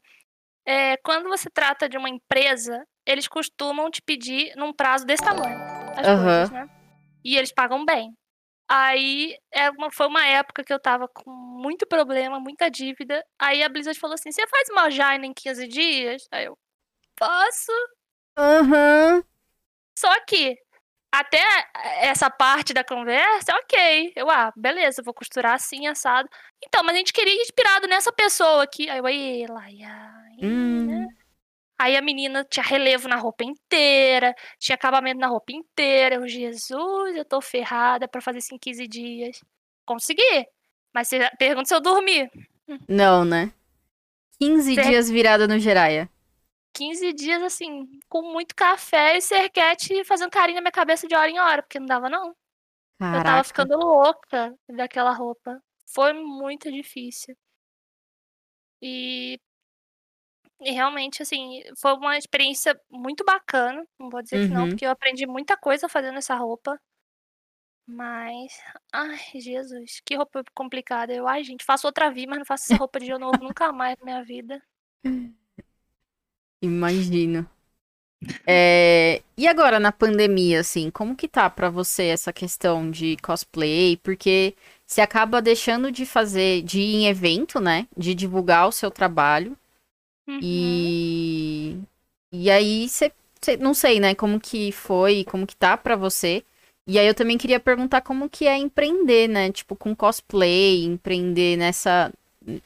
[0.69, 5.57] é, quando você trata de uma empresa, eles costumam te pedir num prazo desse tamanho
[5.97, 6.23] as Aham.
[6.23, 6.67] coisas, né?
[7.25, 8.13] E eles pagam bem.
[8.69, 13.25] Aí é uma- foi uma época que eu tava com muito problema, muita dívida.
[13.39, 16.27] Aí a Blizzard falou assim: você faz uma Jaina em 15 dias?
[16.31, 16.55] Aí eu,
[17.17, 17.71] posso.
[18.37, 19.23] Aham.
[19.97, 20.55] Só que
[21.11, 21.41] até
[22.01, 24.13] essa parte da conversa, ok.
[24.15, 26.29] Eu, ah, beleza, vou costurar assim, assado.
[26.65, 28.89] Então, mas a gente queria ir inspirado nessa pessoa aqui.
[28.89, 30.13] Aí eu, aí, Laia.
[30.41, 31.07] Hum.
[31.79, 36.15] Aí a menina tinha relevo na roupa inteira, tinha acabamento na roupa inteira.
[36.15, 39.41] Eu, Jesus, eu tô ferrada pra fazer isso em 15 dias.
[39.85, 40.45] Consegui.
[40.93, 42.29] Mas você pergunta se eu dormi.
[42.87, 43.51] Não, né?
[44.39, 44.87] 15 Certo.
[44.87, 46.09] dias virada no Jiraya.
[46.73, 51.29] 15 dias, assim, com muito café e serquete fazendo carinho na minha cabeça de hora
[51.29, 52.35] em hora, porque não dava, não.
[53.11, 53.43] Eu tava Caraca.
[53.43, 55.61] ficando louca daquela roupa.
[55.93, 57.35] Foi muito difícil.
[58.81, 59.39] E,
[60.61, 63.85] e realmente, assim, foi uma experiência muito bacana.
[63.99, 64.69] Não vou dizer que não, Uhum.
[64.69, 66.79] porque eu aprendi muita coisa fazendo essa roupa.
[67.87, 68.53] Mas,
[68.93, 71.13] ai, Jesus, que roupa complicada.
[71.13, 73.97] Eu, ai, gente, faço outra vida, mas não faço essa roupa de novo nunca mais
[73.97, 74.61] na minha vida.
[76.61, 77.49] Imagino.
[78.47, 83.97] É, E agora na pandemia, assim, como que tá pra você essa questão de cosplay?
[83.97, 84.53] Porque
[84.85, 87.87] você acaba deixando de fazer, de ir em evento, né?
[87.97, 89.57] De divulgar o seu trabalho.
[90.27, 90.41] Uhum.
[90.41, 91.77] E
[92.33, 96.43] e aí você, você- não sei, né, como que foi, como que tá pra você.
[96.87, 99.51] E aí eu também queria perguntar como que é empreender, né?
[99.51, 102.11] Tipo, com cosplay, empreender nessa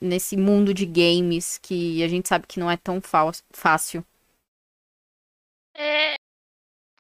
[0.02, 4.06] nesse mundo de games que a gente sabe que não é tão fá- fácil.
[5.76, 6.16] É,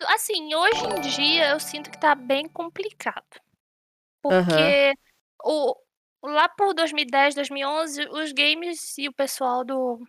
[0.07, 3.25] assim, hoje em dia eu sinto que tá bem complicado.
[4.21, 4.93] Porque
[5.43, 5.75] o,
[6.23, 9.99] lá por 2010, 2011, os games e o pessoal do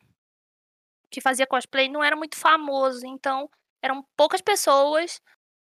[1.10, 3.48] que fazia cosplay não era muito famoso, então
[3.82, 5.20] eram poucas pessoas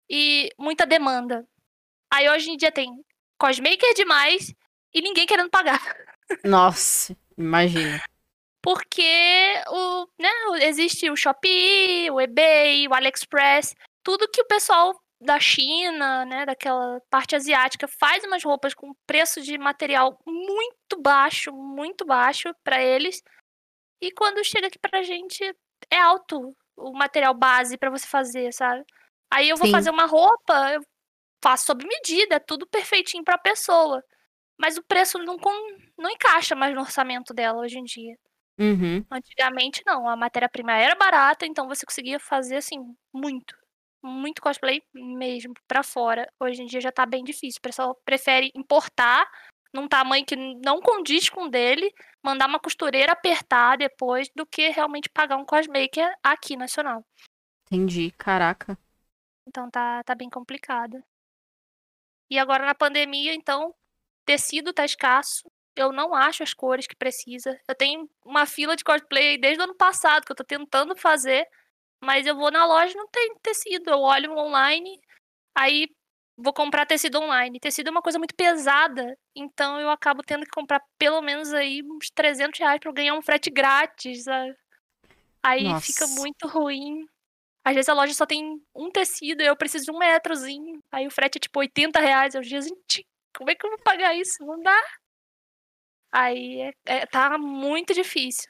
[0.09, 1.47] e muita demanda.
[2.11, 3.03] Aí hoje em dia tem
[3.37, 4.53] cosmaker demais
[4.93, 5.79] e ninguém querendo pagar.
[6.43, 8.01] Nossa, imagina.
[8.61, 10.29] Porque o, né,
[10.61, 17.01] existe o Shopee, o eBay, o AliExpress, tudo que o pessoal da China, né, daquela
[17.09, 23.21] parte asiática, faz umas roupas com preço de material muito baixo, muito baixo para eles.
[24.01, 25.43] E quando chega aqui pra gente,
[25.89, 28.85] é alto o material base para você fazer, sabe?
[29.31, 29.73] Aí eu vou Sim.
[29.73, 30.81] fazer uma roupa, eu
[31.43, 34.03] faço sob medida, é tudo perfeitinho pra pessoa.
[34.57, 35.37] Mas o preço não,
[35.99, 38.15] não encaixa mais no orçamento dela hoje em dia.
[38.59, 39.05] Uhum.
[39.11, 42.79] Antigamente não, a matéria-prima era barata, então você conseguia fazer assim
[43.13, 43.55] muito,
[44.03, 46.27] muito cosplay mesmo pra fora.
[46.39, 47.59] Hoje em dia já tá bem difícil.
[47.59, 49.29] O pessoal prefere importar
[49.73, 54.69] num tamanho que não condiz com o dele, mandar uma costureira apertar depois do que
[54.69, 57.05] realmente pagar um cosmaker aqui nacional.
[57.65, 58.77] Entendi, caraca.
[59.47, 61.01] Então tá, tá bem complicado.
[62.29, 63.73] E agora na pandemia, então,
[64.25, 65.49] tecido tá escasso.
[65.79, 67.57] Eu não acho as cores que precisa.
[67.65, 71.47] Eu tenho uma fila de cosplay desde o ano passado que eu tô tentando fazer,
[72.03, 73.89] mas eu vou na loja e não tem tecido.
[73.89, 74.99] Eu olho online,
[75.55, 75.87] aí
[76.37, 77.61] vou comprar tecido online.
[77.61, 81.81] Tecido é uma coisa muito pesada, então eu acabo tendo que comprar pelo menos aí
[81.81, 84.53] uns 300 reais pra eu ganhar um frete grátis, sabe?
[85.41, 86.19] Aí fica Nossa.
[86.19, 87.05] muito ruim.
[87.63, 90.83] Às vezes a loja só tem um tecido e eu preciso de um metrozinho.
[90.91, 92.35] Aí o frete é tipo 80 reais.
[92.35, 94.45] Eu, gente, como é que eu vou pagar isso?
[94.45, 94.77] Não dá.
[96.11, 98.49] Aí é, é- tá muito difícil.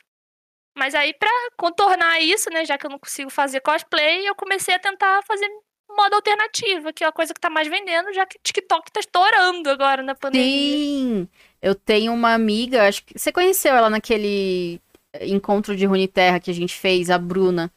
[0.78, 4.74] Mas aí pra contornar isso, né, já que eu não consigo fazer cosplay, eu comecei
[4.74, 5.48] a tentar fazer
[5.90, 9.70] modo alternativo, que é a coisa que tá mais vendendo, já que TikTok tá estourando
[9.70, 10.78] agora na pandemia.
[10.78, 11.28] Sim!
[11.62, 14.80] Eu tenho uma amiga, acho que você conheceu ela naquele
[15.22, 17.72] encontro de Runeterra que a gente fez, a Bruna.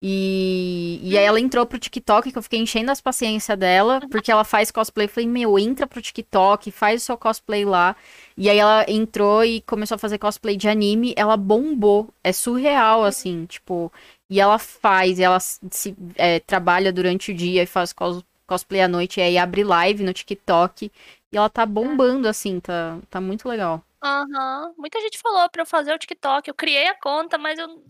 [0.00, 4.30] E, e aí ela entrou pro TikTok, que eu fiquei enchendo as paciências dela, porque
[4.30, 5.06] ela faz cosplay.
[5.06, 7.96] Eu falei, meu, entra pro TikTok, faz o seu cosplay lá.
[8.36, 11.14] E aí ela entrou e começou a fazer cosplay de anime.
[11.16, 12.08] Ela bombou.
[12.22, 13.92] É surreal, assim, tipo.
[14.30, 18.88] E ela faz, ela se é, trabalha durante o dia e faz cos, cosplay à
[18.88, 19.18] noite.
[19.18, 20.92] E aí abre live no TikTok.
[21.32, 23.82] E ela tá bombando, assim, tá, tá muito legal.
[24.02, 24.74] Aham.
[24.78, 26.48] Muita gente falou pra eu fazer o TikTok.
[26.48, 27.82] Eu criei a conta, mas eu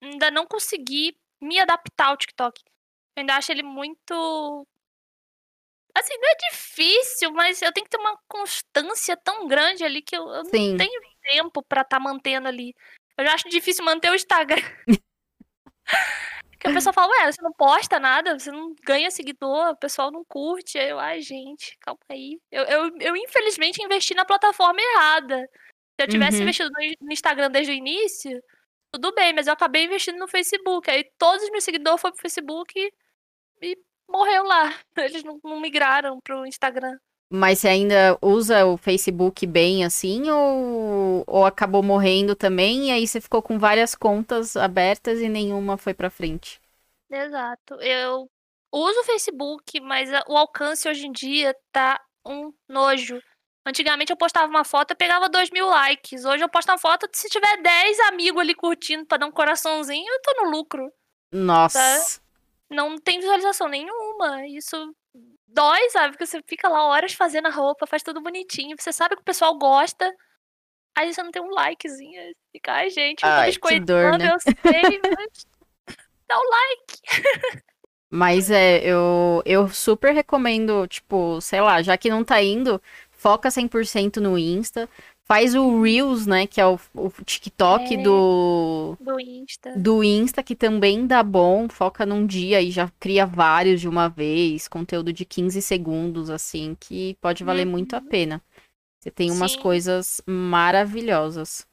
[0.00, 2.62] ainda não consegui me adaptar ao TikTok.
[3.16, 4.66] Eu ainda acho ele muito.
[5.94, 10.16] Assim, não é difícil, mas eu tenho que ter uma constância tão grande ali que
[10.16, 12.74] eu, eu não tenho tempo pra estar mantendo ali.
[13.16, 14.62] Eu já acho difícil manter o Instagram.
[16.50, 20.10] Porque a pessoa fala, ué, você não posta nada, você não ganha seguidor, o pessoal
[20.10, 20.76] não curte.
[20.76, 22.40] Aí eu, ai, gente, calma aí.
[22.50, 25.48] Eu, eu, eu infelizmente investi na plataforma errada.
[25.98, 26.42] Se eu tivesse Uhum.
[26.42, 26.70] investido
[27.00, 28.42] no Instagram desde o início,
[28.90, 30.90] tudo bem, mas eu acabei investindo no Facebook.
[30.90, 32.92] Aí todos os meus seguidores foram pro Facebook e,
[33.62, 33.76] e
[34.08, 34.74] morreu lá.
[34.96, 36.98] Eles não, não migraram pro Instagram.
[37.30, 43.06] Mas você ainda usa o Facebook bem assim ou, ou acabou morrendo também e aí
[43.06, 46.58] você ficou com várias contas abertas e nenhuma foi pra frente?
[47.10, 47.74] Exato.
[47.82, 48.30] Eu
[48.72, 53.20] uso o Facebook, mas o alcance hoje em dia tá um nojo.
[53.66, 56.24] Antigamente eu postava uma foto e pegava dois mil likes.
[56.24, 60.06] Hoje eu posto uma foto, se tiver 10 amigos ali curtindo pra dar um coraçãozinho,
[60.10, 60.90] eu tô no lucro.
[61.32, 62.20] Nossa.
[62.70, 64.46] Não tem visualização nenhuma.
[64.46, 64.94] Isso
[65.46, 66.12] dói, sabe?
[66.12, 68.76] Porque você fica lá horas fazendo a roupa, faz tudo bonitinho.
[68.78, 70.10] Você sabe que o pessoal gosta.
[70.96, 72.20] Aí você não tem um likezinho.
[72.52, 74.32] Fica, ai, gente, eu tô que dor, biscoitando, né?
[74.32, 75.46] eu sei, mas
[76.26, 77.62] dá o like.
[78.10, 82.80] Mas é, eu, eu super recomendo, tipo, sei lá, já que não tá indo,
[83.18, 84.88] foca 100% no Insta.
[85.26, 88.02] Faz o Reels, né, que é o, o TikTok É.
[88.02, 89.74] do, Do Insta.
[89.76, 91.68] do Insta, que também dá bom.
[91.68, 94.66] Foca num dia e já cria vários de uma vez.
[94.68, 98.42] Conteúdo de 15 segundos, assim, que pode valer muito a pena.
[99.00, 99.60] Você tem umas Sim.
[99.60, 101.66] coisas maravilhosas.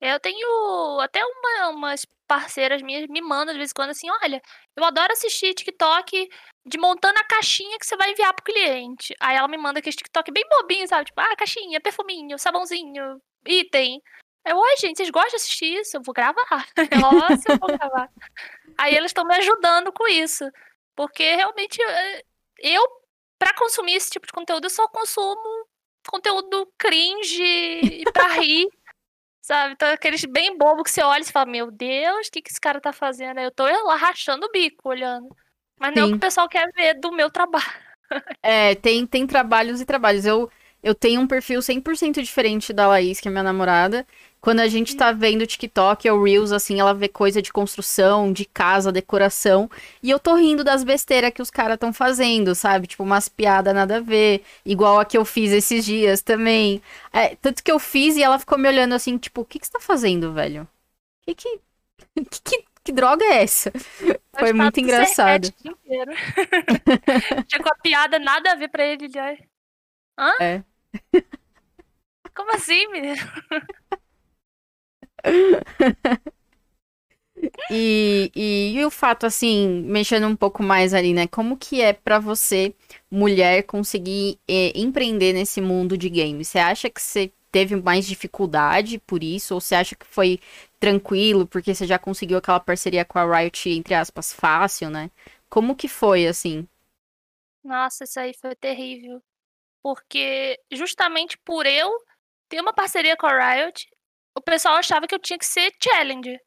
[0.00, 4.40] Eu tenho até uma, umas parceiras minhas me mandam de vez em quando assim, olha,
[4.76, 6.28] eu adoro assistir TikTok
[6.66, 9.14] de montando a caixinha que você vai enviar pro cliente.
[9.20, 11.06] Aí ela me manda aquele TikTok bem bobinho, sabe?
[11.06, 14.02] Tipo, ah, caixinha, perfuminho, sabãozinho, item.
[14.44, 15.96] Eu, oi, gente, vocês gostam de assistir isso?
[15.96, 16.66] Eu vou gravar.
[17.00, 18.10] Nossa, eu vou gravar.
[18.78, 20.44] Aí eles estão me ajudando com isso.
[20.94, 22.22] Porque realmente eh,
[22.58, 22.82] eu,
[23.38, 25.66] pra consumir esse tipo de conteúdo, eu só consumo
[26.08, 28.68] conteúdo cringe e pra rir.
[29.46, 29.74] Sabe?
[29.74, 32.50] Então, aqueles bem bobo que você olha e você fala, meu Deus, o que, que
[32.50, 33.38] esse cara tá fazendo?
[33.38, 35.28] Aí eu tô lá rachando o bico olhando.
[35.78, 36.16] Mas não é o que Sim.
[36.16, 37.64] o pessoal quer ver do meu trabalho.
[38.42, 40.24] É, tem, tem trabalhos e trabalhos.
[40.24, 44.06] Eu, eu tenho um perfil 100% diferente da Laís, que é minha namorada.
[44.46, 48.44] Quando a gente tá vendo TikTok ou Reels, assim, ela vê coisa de construção, de
[48.44, 49.68] casa, decoração.
[50.00, 52.86] E eu tô rindo das besteiras que os caras estão fazendo, sabe?
[52.86, 54.44] Tipo, umas piadas nada a ver.
[54.64, 56.80] Igual a que eu fiz esses dias também.
[57.12, 59.66] É, tanto que eu fiz e ela ficou me olhando assim, tipo, o que, que
[59.66, 60.68] você tá fazendo, velho?
[61.22, 61.60] Que que,
[62.30, 63.72] que, que, que droga é essa?
[64.38, 65.52] Foi muito tá do engraçado.
[65.64, 65.74] O.
[67.50, 69.06] Chegou a piada, nada a ver pra ele.
[69.06, 69.48] ele olha,
[70.16, 70.32] Hã?
[70.40, 70.62] É.
[72.32, 73.16] Como assim, menino?
[77.70, 81.26] E, e, e o fato, assim, mexendo um pouco mais ali, né?
[81.26, 82.74] Como que é pra você,
[83.10, 86.48] mulher, conseguir eh, empreender nesse mundo de games?
[86.48, 89.54] Você acha que você teve mais dificuldade por isso?
[89.54, 90.40] Ou você acha que foi
[90.80, 95.10] tranquilo, porque você já conseguiu aquela parceria com a Riot, entre aspas, fácil, né?
[95.48, 96.66] Como que foi, assim?
[97.62, 99.22] Nossa, isso aí foi terrível.
[99.82, 101.90] Porque justamente por eu
[102.48, 103.88] ter uma parceria com a Riot,
[104.36, 106.38] o pessoal achava que eu tinha que ser challenge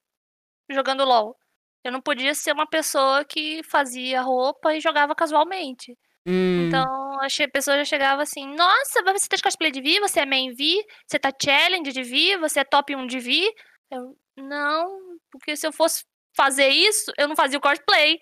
[0.69, 1.35] jogando LoL.
[1.83, 5.97] Eu não podia ser uma pessoa que fazia roupa e jogava casualmente.
[6.25, 6.85] Hum, Então,
[7.19, 10.53] a pessoa já chegava assim, nossa, você tá de cosplay de Vi, você é main
[10.53, 10.75] Vi,
[11.07, 13.51] você tá challenge de Vi, você é top 1 de Vi.
[13.89, 14.99] Eu, não,
[15.31, 18.19] porque se eu fosse fazer isso, eu não fazia o cosplay,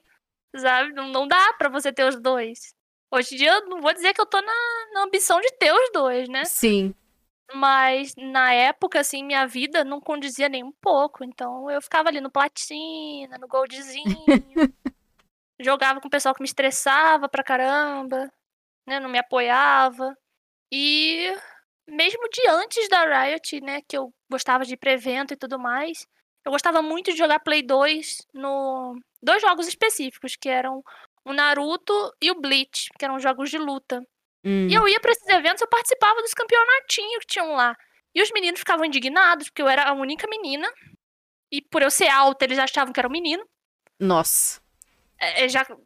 [0.56, 0.94] sabe?
[0.94, 2.74] Não, não dá pra você ter os dois.
[3.12, 4.54] Hoje em dia, eu não vou dizer que eu tô na,
[4.94, 6.46] na ambição de ter os dois, né?
[6.46, 6.94] sim.
[7.54, 11.24] Mas na época, assim, minha vida não condizia nem um pouco.
[11.24, 14.04] Então eu ficava ali no platina, no goldzinho.
[15.60, 18.32] jogava com o pessoal que me estressava pra caramba,
[18.86, 19.00] né?
[19.00, 20.16] Não me apoiava.
[20.72, 21.34] E
[21.88, 23.82] mesmo de antes da Riot, né?
[23.88, 26.08] Que eu gostava de ir pra evento e tudo mais.
[26.46, 29.00] Eu gostava muito de jogar Play 2 no.
[29.22, 30.84] Dois jogos específicos, que eram
[31.26, 34.02] o Naruto e o Bleach, que eram jogos de luta.
[34.48, 34.68] Hum.
[34.70, 37.76] E eu ia pra esses eventos, eu participava dos campeonatinhos que tinham lá.
[38.16, 40.72] E os meninos ficavam indignados, porque eu era a única menina.
[41.52, 43.46] E por eu ser alta, eles achavam que era um menino.
[44.00, 44.62] Nossa.
[45.20, 45.66] É, é já.
[45.66, 45.78] Tudo,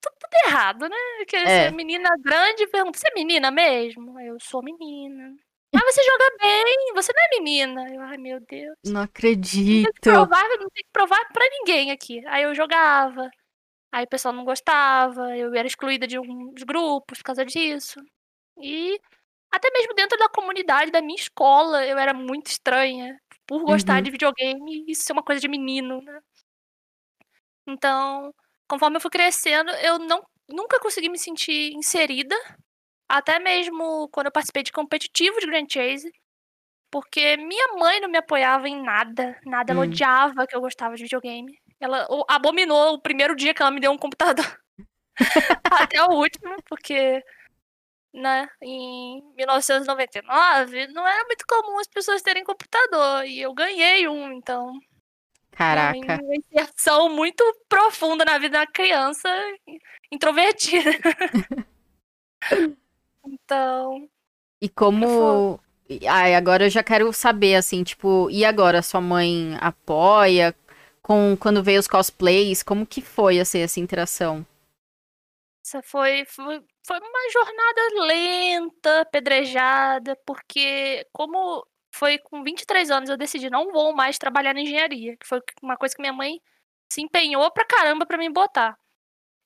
[0.00, 0.96] tudo errado, né?
[1.18, 1.64] Porque É.
[1.68, 4.18] ser menina grande pergunta: você é menina mesmo?
[4.20, 5.34] Eu sou menina.
[5.72, 7.94] Mas você joga bem, você não é menina.
[7.94, 8.74] Eu, ai, meu Deus.
[8.84, 10.00] Não Não tem que acredito.
[10.00, 12.26] provar, não tem que provar pra ninguém aqui.
[12.26, 13.28] Aí eu jogava.
[13.92, 15.36] Aí o pessoal não gostava.
[15.36, 18.00] Eu era excluída de uns grupos por causa disso.
[18.60, 19.00] E
[19.52, 23.18] até mesmo dentro da comunidade da minha escola, eu era muito estranha.
[23.46, 24.02] Por gostar Uhum.
[24.02, 26.20] de videogame e isso ser uma coisa de menino, né?
[27.66, 28.32] Então,
[28.68, 32.34] conforme eu fui crescendo, eu não, nunca consegui me sentir inserida.
[33.08, 36.10] Até mesmo quando eu participei de competitivo de Grand Chase.
[36.90, 39.38] Porque minha mãe não me apoiava em nada.
[39.46, 39.72] Nada.
[39.72, 39.82] Ela Hum.
[39.82, 41.58] odiava que eu gostava de videogame.
[41.80, 44.46] Ela abominou o primeiro dia que ela me deu um computador.
[45.64, 47.22] Até o último, porque,
[48.12, 53.24] né, em 1999 não era muito comum as pessoas terem computador.
[53.24, 54.72] E eu ganhei um, então.
[55.52, 55.98] Caraca.
[55.98, 59.28] Uma uma inserção muito profunda na vida da criança
[60.10, 60.90] introvertida.
[63.26, 64.08] então.
[64.60, 65.60] E como.
[66.08, 68.82] Ai, agora eu já quero saber, assim, tipo, e agora?
[68.82, 70.54] Sua mãe apoia?
[71.08, 74.46] Com quando veio os cosplays, como que foi assim, essa interação?
[75.64, 83.16] Essa foi, foi, foi uma jornada lenta, pedrejada, porque como foi com 23 anos eu
[83.16, 86.42] decidi não vou mais trabalhar na engenharia, que foi uma coisa que minha mãe
[86.92, 88.78] se empenhou pra caramba pra me botar.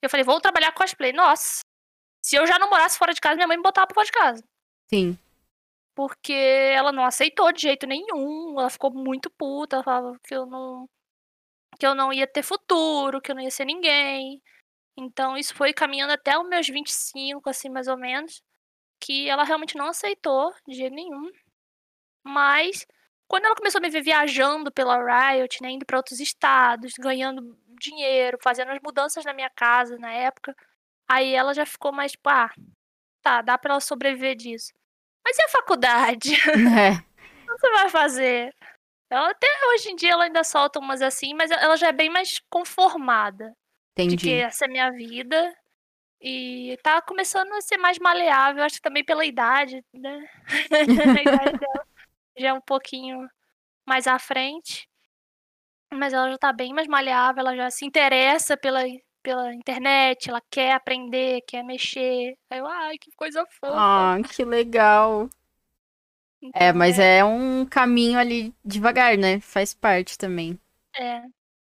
[0.01, 1.13] Eu falei, vou trabalhar cosplay.
[1.13, 1.61] Nossa,
[2.21, 4.11] se eu já não morasse fora de casa, minha mãe me botava pra fora de
[4.11, 4.43] casa.
[4.89, 5.17] Sim.
[5.95, 10.45] Porque ela não aceitou de jeito nenhum, ela ficou muito puta, ela falava que eu
[10.45, 10.89] não
[11.79, 14.41] que eu não ia ter futuro, que eu não ia ser ninguém.
[14.97, 18.41] Então isso foi caminhando até os meus 25, assim, mais ou menos,
[18.99, 21.31] que ela realmente não aceitou de jeito nenhum.
[22.23, 22.85] Mas
[23.27, 27.57] quando ela começou a me ver viajando pela Riot, né, indo para outros estados, ganhando
[27.79, 30.55] dinheiro, fazendo as mudanças na minha casa na época,
[31.07, 32.51] aí ela já ficou mais tipo, ah,
[33.21, 34.71] tá, dá pra ela sobreviver disso.
[35.25, 36.33] Mas e a faculdade?
[36.77, 38.55] É, O que você vai fazer?
[39.13, 42.09] Ela até hoje em dia ela ainda solta umas assim, mas ela já é bem
[42.09, 43.55] mais conformada
[43.95, 44.31] de que entendi.
[44.31, 45.55] essa é minha vida.
[46.19, 50.27] E tá começando a ser mais maleável, acho que também pela idade, né?
[51.19, 51.87] a idade dela
[52.35, 53.29] já é um pouquinho
[53.85, 54.89] mais à frente.
[55.93, 58.81] Mas ela já tá bem mais maleável, ela já se interessa pela,
[59.21, 62.35] pela internet, ela quer aprender, quer mexer.
[62.49, 63.75] Aí eu, ai, que coisa fofa.
[63.75, 65.29] Ah, que legal.
[66.53, 69.39] É, mas é um caminho ali devagar, né?
[69.39, 70.59] Faz parte também.
[70.95, 71.21] É.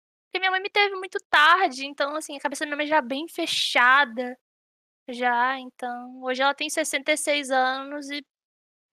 [0.07, 2.97] Porque minha mãe me teve muito tarde, então, assim, a cabeça da minha mãe já
[2.97, 4.37] é bem fechada.
[5.09, 6.21] Já, então.
[6.23, 8.23] Hoje ela tem 66 anos e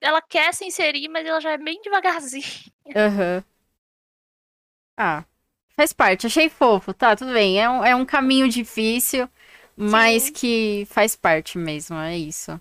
[0.01, 2.44] ela quer se inserir, mas ela já é bem devagarzinho.
[2.96, 3.44] Aham.
[4.96, 5.25] Ah,
[5.77, 6.27] faz parte.
[6.27, 7.16] Achei fofo, tá?
[7.16, 7.61] Tudo bem.
[7.61, 9.29] É um, é um caminho difícil,
[9.77, 10.33] mas Sim.
[10.33, 11.96] que faz parte mesmo.
[11.99, 12.61] É isso.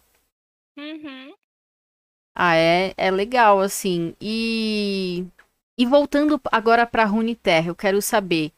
[0.77, 1.34] Uhum.
[2.35, 4.13] Ah, é, é legal, assim.
[4.19, 5.25] E,
[5.77, 8.51] e voltando agora pra Runeterra, eu quero saber.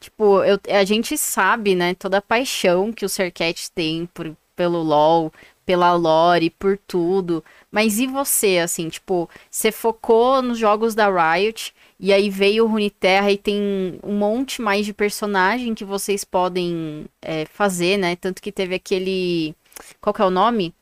[0.00, 4.82] Tipo, eu, a gente sabe, né, toda a paixão que o Sercat tem por, pelo
[4.82, 5.32] LoL,
[5.64, 7.44] pela lore, por tudo.
[7.70, 12.68] Mas e você, assim, tipo, você focou nos jogos da Riot, e aí veio o
[12.68, 18.16] Runeterra e tem um monte mais de personagem que vocês podem é, fazer, né?
[18.16, 19.54] Tanto que teve aquele.
[20.00, 20.74] Qual que é o nome?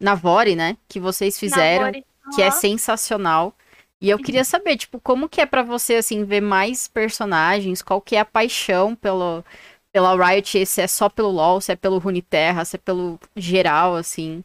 [0.00, 0.76] Navore, né?
[0.88, 2.04] Que vocês fizeram Namore.
[2.34, 3.54] que é sensacional.
[4.00, 7.82] E eu queria saber, tipo, como que é pra você, assim, ver mais personagens?
[7.82, 9.42] Qual que é a paixão pelo,
[9.90, 10.66] pela Riot?
[10.66, 14.44] Se é só pelo LoL, se é pelo Runeterra, se é pelo geral, assim.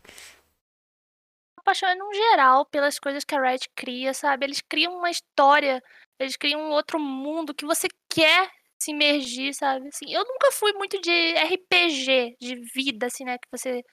[1.57, 4.45] apaixonado no geral pelas coisas que a Riot cria, sabe?
[4.45, 5.83] Eles criam uma história,
[6.19, 9.89] eles criam um outro mundo que você quer se imergir, sabe?
[9.89, 13.37] Assim, eu nunca fui muito de RPG, de vida, assim, né?
[13.37, 13.83] Que você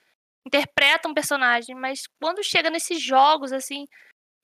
[0.49, 3.85] interpreta um personagem, mas quando chega nesses jogos, assim,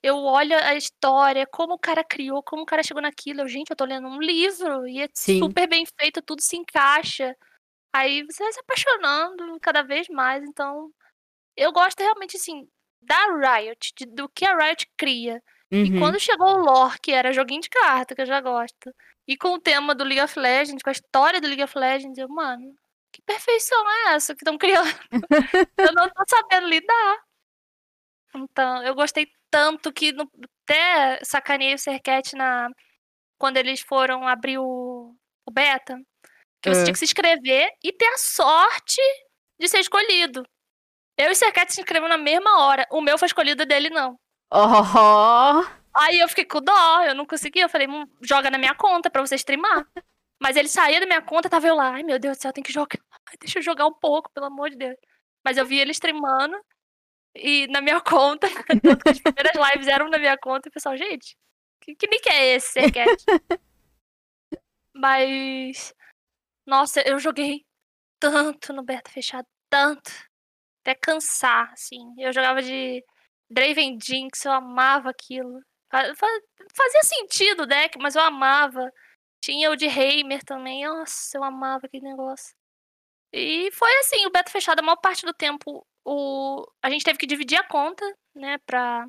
[0.02, 3.40] eu olho a história, como o cara criou, como o cara chegou naquilo.
[3.40, 5.38] Eu, gente, eu tô lendo um livro e é Sim.
[5.38, 7.34] super bem feito, tudo se encaixa.
[7.94, 10.90] Aí você vai se apaixonando cada vez mais, então
[11.56, 12.68] eu gosto realmente, assim,
[13.00, 13.16] da
[13.58, 15.42] Riot, de- do que a Riot cria.
[15.70, 15.98] E Uhum.
[15.98, 18.92] quando chegou o lore, que era joguinho de carta, que eu já gosto,
[19.26, 22.18] e com o tema do League of Legends, com a história do League of Legends,
[22.18, 22.74] eu, mano,
[23.14, 24.88] que perfeição é essa que estão criando?
[25.78, 27.22] eu não tô sabendo lidar.
[28.34, 30.28] Então, eu gostei tanto que no-
[30.64, 32.68] até sacaneei o Sercat na
[33.38, 35.14] quando eles foram abrir o,
[35.46, 35.96] o beta,
[36.62, 36.84] Que você Ah.
[36.84, 39.00] tinha que se inscrever e ter a sorte
[39.60, 40.42] de ser escolhido.
[41.16, 42.86] Eu e o Sercat se inscrevemos na mesma hora.
[42.90, 44.18] O meu foi escolhido, o dele não.
[44.52, 45.62] Oh,
[45.96, 47.60] Aí eu fiquei com dó, eu não consegui.
[47.60, 49.86] Eu falei, "Hum, joga na minha conta pra você streamar.
[50.42, 51.92] Mas ele saía da minha conta, tava eu lá.
[51.94, 52.98] Ai, meu Deus do céu, tem que jogar.
[53.28, 54.96] Ai, Deixa eu jogar um pouco, pelo amor de Deus.
[55.44, 56.56] Mas eu vi ele streamando
[57.34, 58.48] e na minha conta.
[58.82, 60.68] tanto que as primeiras lives eram na minha conta.
[60.68, 61.36] E o pessoal, gente,
[61.80, 63.16] que, que nick é esse, Sercat?
[64.94, 65.94] Mas.
[66.66, 67.64] Nossa, eu joguei
[68.18, 70.10] tanto no beta fechado, tanto.
[70.82, 72.00] Até cansar, assim.
[72.18, 73.02] Eu jogava de
[73.50, 75.60] Draven Jinx, eu amava aquilo.
[75.90, 76.40] Fa- fa-
[76.74, 78.90] Fazia sentido o deck, mas eu amava.
[79.44, 80.86] Tinha o de Heimer também.
[80.86, 82.54] Nossa, eu amava aquele negócio.
[83.30, 86.64] E foi assim, o beta fechado, a maior parte do tempo, o...
[86.82, 88.02] a gente teve que dividir a conta,
[88.34, 89.06] né, pra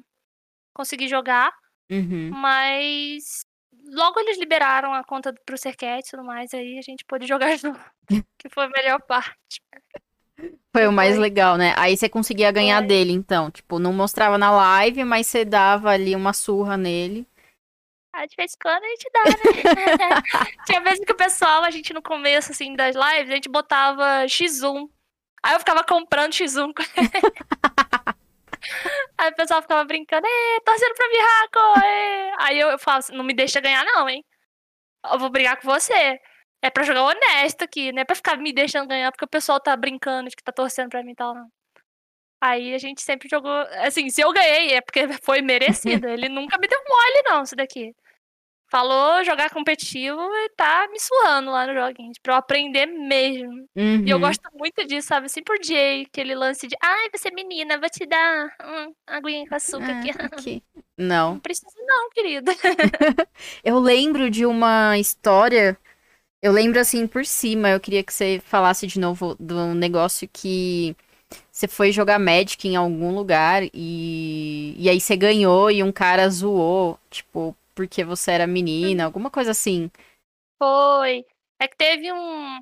[0.74, 1.54] conseguir jogar.
[1.90, 2.32] uhum.
[2.32, 3.46] Mas
[3.94, 7.56] logo eles liberaram a conta pro Serquete e tudo mais, aí a gente pôde jogar
[7.58, 7.80] junto.
[8.38, 9.62] que foi a melhor parte.
[10.76, 11.74] Foi o mais legal, né?
[11.78, 12.88] Aí você conseguia ganhar Foi.
[12.88, 13.50] dele, então.
[13.50, 17.26] Tipo, não mostrava na live, mas você dava ali uma surra nele.
[18.18, 20.22] Ah, de vez em quando a gente dá, né?
[20.66, 24.26] Tinha vezes que o pessoal, a gente no começo, assim, das lives, a gente botava
[24.26, 24.90] X1.
[25.44, 26.74] Aí eu ficava comprando X1.
[26.74, 27.10] com ele.
[29.18, 32.34] Aí o pessoal ficava brincando, é, torcendo pra Miraco, é.
[32.40, 34.24] Aí eu, eu falava assim, não me deixa ganhar não, hein?
[35.12, 36.18] Eu vou brigar com você.
[36.62, 39.60] É pra jogar honesto aqui, não é pra ficar me deixando ganhar, porque o pessoal
[39.60, 41.48] tá brincando de que tá torcendo pra mim e tal, não.
[42.42, 43.52] Aí a gente sempre jogou.
[43.86, 46.08] Assim, se eu ganhei, é porque foi merecido.
[46.10, 47.94] Ele nunca me deu mole, não, isso daqui.
[48.70, 53.68] Falou jogar competitivo e tá me suando lá no joguinho, pra eu aprender mesmo.
[54.04, 54.20] E eu Uhum.
[54.20, 55.30] gosto muito disso, sabe?
[55.30, 59.56] Sempre odiei aquele lance de ai, você é menina, vou te dar hum, aguinha com
[59.56, 60.10] açúcar aqui.
[60.10, 60.64] É, aqui.
[60.98, 61.34] Não.
[61.36, 62.52] Não precisa, não, querida.
[63.64, 65.78] Eu lembro de uma história.
[66.42, 67.70] Eu lembro assim por cima.
[67.70, 70.96] Eu queria que você falasse de novo do negócio que
[71.52, 76.30] você foi jogar Magic em algum lugar e, e aí você ganhou e um cara
[76.30, 79.92] zoou, tipo, porque você era menina, alguma coisa assim.
[80.58, 81.26] Foi.
[81.60, 82.60] É que teve um.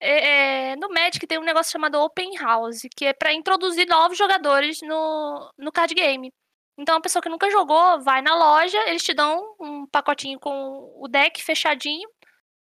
[0.00, 4.18] é, é, no Magic tem um negócio chamado Open House, que é pra introduzir novos
[4.18, 6.32] jogadores no, no card game.
[6.78, 10.92] Então a pessoa que nunca jogou vai na loja, eles te dão um pacotinho com
[11.00, 12.08] o deck fechadinho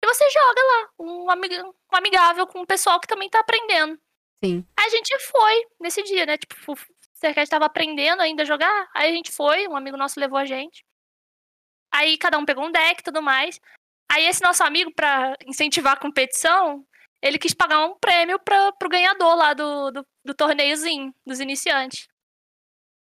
[0.03, 3.99] e você joga lá, um, amiga- um amigável com o pessoal que também tá aprendendo.
[4.43, 4.65] Sim.
[4.77, 6.37] A gente foi nesse dia, né?
[6.37, 6.77] Tipo, o
[7.13, 10.45] Sercat tava aprendendo ainda a jogar, aí a gente foi, um amigo nosso levou a
[10.45, 10.83] gente.
[11.91, 13.59] Aí cada um pegou um deck e tudo mais.
[14.11, 16.85] Aí esse nosso amigo, pra incentivar a competição,
[17.21, 22.07] ele quis pagar um prêmio pra, pro ganhador lá do, do, do torneiozinho, dos iniciantes.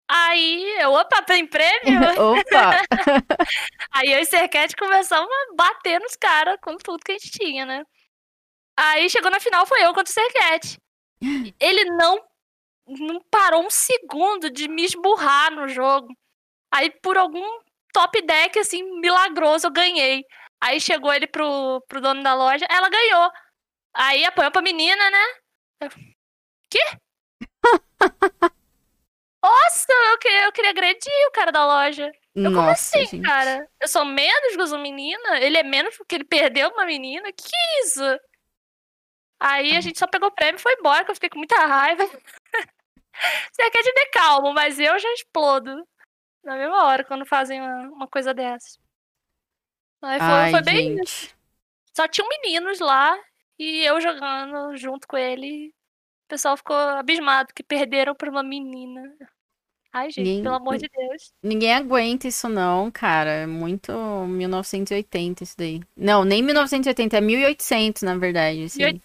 [0.08, 2.00] Aí eu, opa, tem prêmio?
[2.20, 2.82] Opa!
[3.92, 7.32] Aí eu e o Serquete começamos a bater nos caras com tudo que a gente
[7.32, 7.84] tinha, né?
[8.78, 10.78] Aí chegou na final, foi eu contra o Serquete.
[11.60, 12.22] Ele não,
[12.88, 16.14] não parou um segundo de me esburrar no jogo.
[16.72, 17.60] Aí por algum
[17.94, 20.26] top deck, assim, milagroso, eu ganhei.
[20.62, 23.32] Aí chegou ele pro, pro dono da loja, ela ganhou.
[23.94, 25.26] Aí apanhou pra menina, né?
[25.82, 25.90] Eu,
[26.70, 26.80] Quê?
[29.44, 32.12] Nossa, eu queria, eu queria agredir o cara da loja.
[32.34, 33.26] Eu, como Nossa, assim, gente.
[33.26, 33.70] cara?
[33.80, 35.40] Eu sou menos que uma menina?
[35.40, 37.32] Ele é menos porque ele perdeu uma menina?
[37.32, 38.02] Que isso?
[39.40, 41.58] Aí a gente só pegou o prêmio e foi embora, que eu fiquei com muita
[41.58, 42.04] raiva.
[43.52, 45.86] Você quer de calmo, mas eu já explodo.
[46.44, 48.78] Na mesma hora, quando fazem uma, uma coisa dessas.
[50.02, 51.22] Aí foi, Ai, foi bem isso.
[51.22, 51.36] gente.
[51.96, 53.18] Só tinham meninos lá
[53.58, 55.70] e eu jogando junto com ele.
[56.26, 59.02] O pessoal ficou abismado que perderam pra uma menina.
[59.94, 61.32] Ai, gente, Ninguém- pelo amor de Deus.
[61.44, 63.30] Ninguém aguenta isso não, cara.
[63.30, 63.92] É muito
[64.28, 65.82] 1980 isso daí.
[65.96, 69.00] Não, nem 1980, é 1800 na verdade, assim.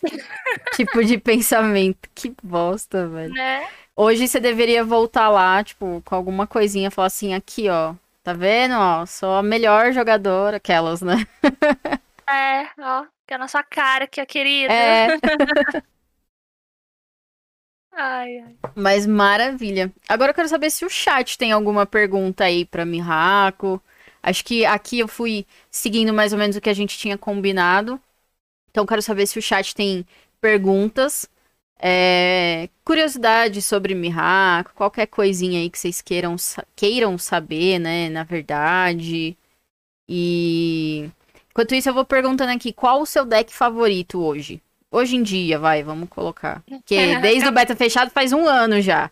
[0.74, 2.08] Tipo de pensamento.
[2.14, 3.34] Que bosta, velho.
[3.34, 3.68] Né?
[3.98, 7.94] Hoje você deveria voltar lá, tipo, com alguma coisinha, falar assim, aqui, ó.
[8.22, 9.04] Tá vendo, ó?
[9.06, 11.26] Sou a melhor jogadora, aquelas, né?
[12.28, 14.72] É, ó, que é na sua cara, que é querida.
[14.74, 15.08] É,
[17.92, 18.56] Ai, ai.
[18.74, 19.92] mas maravilha.
[20.08, 23.82] Agora eu quero saber se o chat tem alguma pergunta aí pra Mihako.
[24.22, 28.00] Acho que aqui eu fui seguindo mais ou menos o que a gente tinha combinado.
[28.70, 30.06] Então eu quero saber se o chat tem
[30.40, 31.28] perguntas,
[31.78, 36.34] é, curiosidades sobre Mihako, qualquer coisinha aí que vocês queiram,
[36.74, 38.08] queiram saber, né?
[38.08, 39.36] Na verdade.
[40.08, 41.10] E
[41.50, 44.60] enquanto isso eu vou perguntando aqui, qual o seu deck favorito hoje?
[44.90, 46.62] Hoje em dia, vai, vamos colocar.
[46.66, 49.10] Porque desde o beta fechado faz um ano já.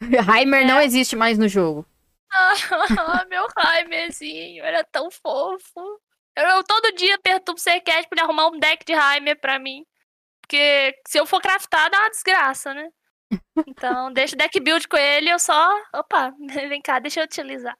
[0.36, 1.84] Heimer não existe mais no jogo.
[2.30, 2.54] Ah,
[3.28, 6.00] meu Raimerzinho, era tão fofo.
[6.36, 9.58] Eu, eu todo dia perturbo o Sequest pra ele arrumar um deck de Heimer pra
[9.58, 9.84] mim.
[10.44, 12.88] Porque se eu for craftar, dá uma desgraça, né?
[13.66, 15.70] Então, deixa o deck build com ele, eu só.
[15.94, 16.32] Opa,
[16.68, 17.76] vem cá, deixa eu utilizar.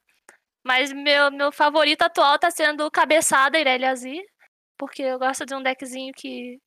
[0.67, 4.25] Mas meu, meu favorito atual tá sendo Cabeçada Irelia Azir.
[4.79, 6.59] Porque eu gosto de um deckzinho que.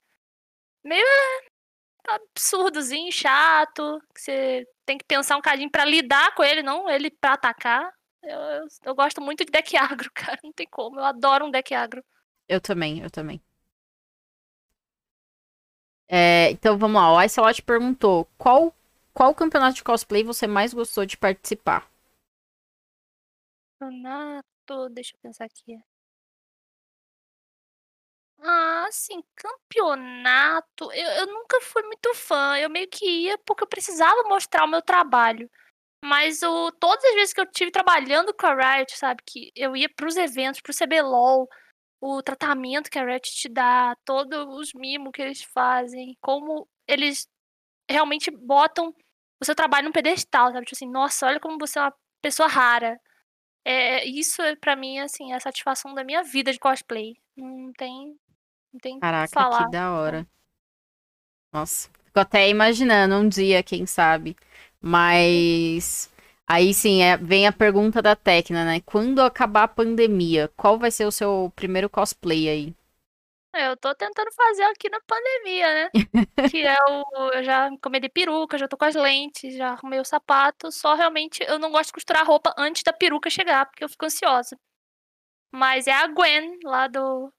[0.83, 1.03] meio
[2.07, 3.99] absurdozinho, chato.
[4.13, 7.91] Que você tem que pensar um cadinho para lidar com ele, não ele para atacar.
[8.21, 10.39] Eu, eu, eu, gosto muito de deck agro, cara.
[10.43, 10.99] Não tem como.
[10.99, 12.03] Eu adoro um deck agro.
[12.47, 13.41] Eu também, eu também.
[16.09, 17.13] É, então vamos lá.
[17.13, 18.73] O Icelot perguntou: qual,
[19.13, 21.89] qual campeonato de cosplay você mais gostou de participar?
[23.79, 24.89] Campeonato.
[24.91, 25.77] Deixa eu pensar aqui.
[28.39, 32.57] Ah, assim, campeonato, eu, eu nunca fui muito fã.
[32.57, 35.49] Eu meio que ia porque eu precisava mostrar o meu trabalho.
[36.03, 39.75] Mas o, todas as vezes que eu tive trabalhando com a Riot, sabe, que eu
[39.75, 41.49] ia pros eventos, pro CBLOL,
[41.99, 47.27] o tratamento que a Riot te dá, todos os mimos que eles fazem, como eles
[47.89, 48.93] realmente botam
[49.39, 50.65] o seu trabalho num pedestal, sabe?
[50.65, 52.99] Tipo assim, nossa, olha como você é uma pessoa rara.
[53.65, 57.15] É, isso, para mim, assim, é a satisfação da minha vida de cosplay.
[57.35, 58.17] Não tem
[58.73, 59.65] não tem Caraca, que falar.
[59.65, 60.27] que da hora.
[61.51, 64.35] Nossa, fico até imaginando um dia, quem sabe.
[64.79, 66.11] Mas
[66.47, 68.81] aí sim, é, vem a pergunta da Tecna, né?
[68.85, 72.75] Quando acabar a pandemia, qual vai ser o seu primeiro cosplay aí?
[73.53, 75.89] Eu tô tentando fazer aqui na pandemia, né?
[76.51, 77.31] que é o.
[77.33, 80.71] Eu já comi de peruca, já tô com as lentes, já arrumei o sapato.
[80.71, 84.05] Só realmente eu não gosto de costurar roupa antes da peruca chegar, porque eu fico
[84.05, 84.57] ansiosa.
[85.51, 87.33] Mas é a Gwen, lá do,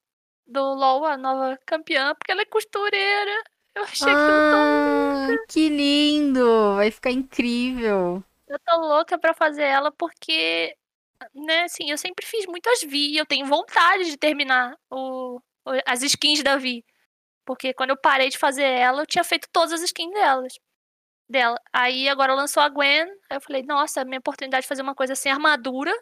[0.47, 3.45] do LoL, a nova campeã, porque ela é costureira.
[3.75, 6.75] Eu achei ah, que Que lindo!
[6.75, 8.25] Vai ficar incrível.
[8.49, 10.75] Eu tô louca pra fazer ela porque,
[11.35, 15.41] né, assim, eu sempre fiz muitas Vi eu tenho vontade de terminar o,
[15.87, 16.85] as skins da Vi.
[17.47, 20.55] Porque quando eu parei de fazer ela, eu tinha feito todas as skins delas.
[21.31, 21.59] Dela.
[21.73, 23.05] Aí agora lançou a Gwen.
[23.31, 25.93] Aí eu falei, nossa, minha oportunidade de fazer uma coisa sem armadura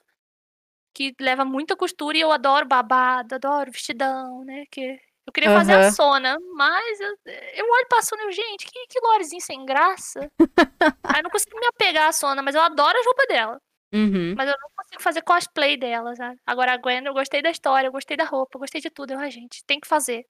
[0.94, 4.64] que leva muita costura e eu adoro babado, adoro vestidão, né?
[4.70, 5.56] Que eu queria uhum.
[5.56, 7.18] fazer a Sona, mas eu,
[7.54, 10.30] eu olho pra Sona e gente, que, que lorezinho sem graça.
[11.02, 13.60] Aí eu não consigo me apegar à Sona, mas eu adoro a roupa dela.
[13.92, 14.34] Uhum.
[14.36, 16.38] Mas eu não consigo fazer cosplay dela, sabe?
[16.46, 19.12] Agora a Gwen, eu gostei da história, eu gostei da roupa, eu gostei de tudo.
[19.12, 20.24] Eu, a gente, tem que fazer.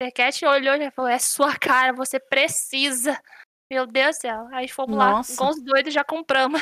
[0.00, 3.18] A Cat olhou e falou: é sua cara, você precisa.
[3.70, 4.48] Meu Deus do céu.
[4.52, 5.32] Aí fomos Nossa.
[5.32, 6.60] lá, com os doidos, já compramos.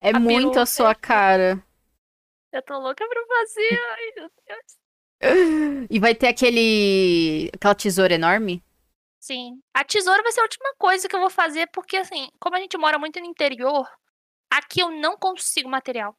[0.00, 1.62] É muito a sua cara.
[2.52, 3.80] Eu tô louca pra fazer.
[3.90, 4.81] Ai, meu Deus.
[5.90, 7.50] E vai ter aquele.
[7.54, 8.62] aquela tesoura enorme?
[9.20, 9.60] Sim.
[9.72, 12.60] A tesoura vai ser a última coisa que eu vou fazer, porque assim, como a
[12.60, 13.88] gente mora muito no interior,
[14.50, 16.16] aqui eu não consigo material.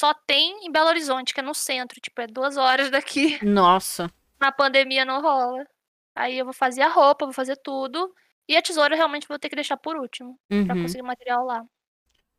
[0.00, 3.42] Só tem em Belo Horizonte, que é no centro, tipo, é duas horas daqui.
[3.44, 4.10] Nossa.
[4.40, 5.66] Na pandemia não rola.
[6.14, 8.14] Aí eu vou fazer a roupa, vou fazer tudo.
[8.48, 10.38] E a tesoura eu realmente vou ter que deixar por último.
[10.50, 10.66] Uhum.
[10.66, 11.64] Pra conseguir material lá.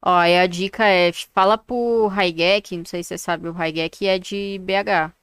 [0.04, 4.08] Ó, aí a dica é, fala pro Raigek, não sei se você sabe, o Raigek
[4.08, 5.17] é de BH.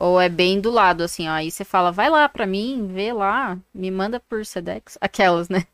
[0.00, 1.32] Ou é bem do lado, assim, ó.
[1.32, 4.96] Aí você fala, vai lá pra mim, vê lá, me manda por Sedex.
[4.98, 5.66] Aquelas, né?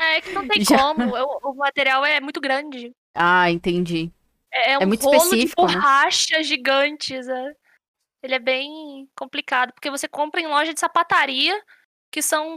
[0.00, 0.76] É que não tem Já...
[0.76, 2.92] como, o, o, material é muito grande.
[3.14, 4.10] Ah, entendi.
[4.52, 5.80] É, é um é muito específico, de né?
[5.80, 6.42] borrachas né?
[6.42, 7.54] gigantes, é.
[8.20, 11.56] Ele é bem complicado, porque você compra em loja de sapataria,
[12.10, 12.56] que são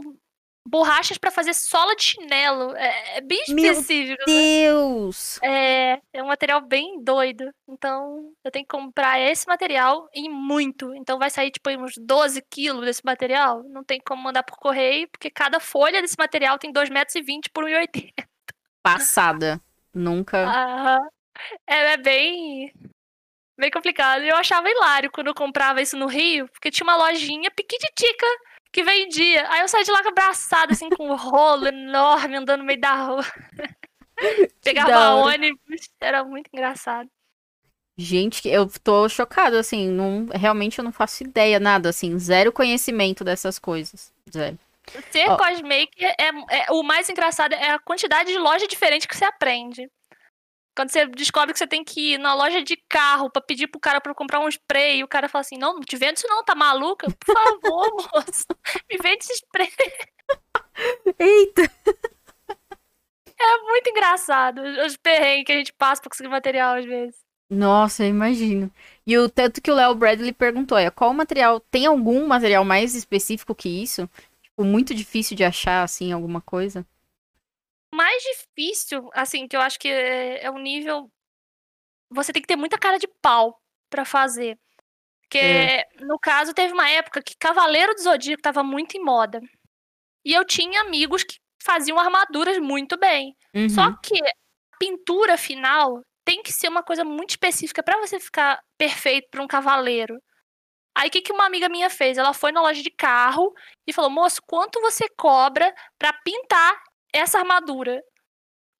[0.66, 2.74] borrachas para fazer sola de chinelo.
[2.76, 4.22] É, é bem específico.
[4.26, 4.42] Meu né?
[4.42, 5.38] Deus!
[5.42, 5.92] Né?
[5.92, 7.50] É, é um material bem doido.
[7.68, 10.94] Então, eu tenho que comprar esse material em muito.
[10.94, 13.62] Então, vai sair, tipo, uns 12 quilos desse material.
[13.64, 17.64] Não tem como mandar por correio, porque cada folha desse material tem 2,20 metros por
[17.64, 18.12] 1,80.
[18.82, 19.60] Passada.
[19.94, 20.44] Nunca.
[20.44, 21.08] Aham.
[21.66, 22.72] É, é bem.
[23.58, 24.22] Bem complicado.
[24.22, 28.26] Eu achava hilário quando eu comprava isso no Rio, porque tinha uma lojinha piquititica
[28.76, 29.48] que vendia.
[29.48, 32.94] Aí eu saí de lá abraçada, assim, com um rolo enorme, andando no meio da
[32.94, 33.24] rua.
[34.62, 37.08] Pegava ônibus, era muito engraçado.
[37.96, 43.24] Gente, eu tô chocado, assim, não, realmente eu não faço ideia, nada, assim, zero conhecimento
[43.24, 44.12] dessas coisas.
[44.30, 44.58] Zero.
[45.10, 45.38] Ser oh.
[45.38, 49.90] cosmaker é, é, o mais engraçado é a quantidade de loja diferente que você aprende.
[50.76, 53.80] Quando você descobre que você tem que ir na loja de carro para pedir pro
[53.80, 56.28] cara para comprar um spray, e o cara fala assim: Não, não te vendo isso
[56.28, 57.06] não, tá maluca?
[57.10, 58.44] Por favor, moço,
[58.90, 59.70] me vende esse spray.
[61.18, 61.62] Eita!
[63.38, 67.16] É muito engraçado os perrengues que a gente passa pra conseguir material às vezes.
[67.48, 68.70] Nossa, eu imagino.
[69.06, 71.60] E o tanto que o Léo Bradley perguntou é qual material.
[71.60, 74.08] Tem algum material mais específico que isso?
[74.42, 76.84] Tipo, muito difícil de achar, assim, alguma coisa?
[77.94, 81.10] Mais difícil, assim, que eu acho que é, é um nível.
[82.10, 83.60] Você tem que ter muita cara de pau
[83.90, 84.58] para fazer.
[85.22, 85.84] Porque, É.
[86.00, 89.40] no caso, teve uma época que Cavaleiro do Zodíaco tava muito em moda.
[90.24, 93.36] E eu tinha amigos que faziam armaduras muito bem.
[93.54, 93.68] Uhum.
[93.68, 94.32] Só que a
[94.78, 99.46] pintura final tem que ser uma coisa muito específica pra você ficar perfeito pra um
[99.48, 100.20] cavaleiro.
[100.96, 102.16] Aí o que, que uma amiga minha fez?
[102.18, 103.52] Ela foi na loja de carro
[103.86, 106.74] e falou: moço, quanto você cobra pra pintar
[107.16, 108.02] essa armadura?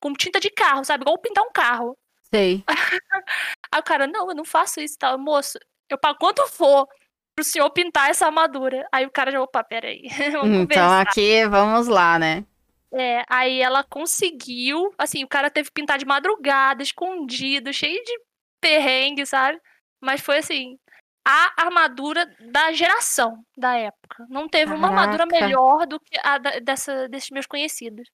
[0.01, 1.03] Com tinta de carro, sabe?
[1.03, 1.97] Igual pintar um carro.
[2.33, 2.63] Sei.
[3.73, 5.19] Aí o cara, não, eu não faço isso, tal.
[5.19, 5.59] Moço,
[5.89, 6.87] eu pago quanto for
[7.35, 8.87] pro senhor pintar essa armadura.
[8.93, 10.03] Aí o cara já, opa, peraí.
[10.33, 11.01] Vamos Então conversar.
[11.03, 12.45] aqui, vamos lá, né?
[12.93, 18.21] É, aí ela conseguiu, assim, o cara teve que pintar de madrugada, escondido, cheio de
[18.61, 19.61] perrengue, sabe?
[20.01, 20.79] Mas foi assim,
[21.27, 24.25] a armadura da geração da época.
[24.31, 25.47] Não teve uma armadura Caraca.
[25.47, 28.09] melhor do que a da- dessa, desses meus conhecidos.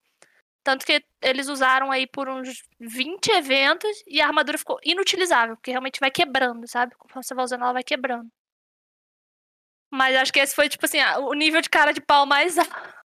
[0.64, 5.72] Tanto que eles usaram aí por uns 20 eventos e a armadura ficou inutilizável, porque
[5.72, 6.94] realmente vai quebrando, sabe?
[6.96, 8.28] Conforme você vai usando, ela vai quebrando.
[9.90, 12.70] Mas acho que esse foi, tipo assim, o nível de cara de pau mais alto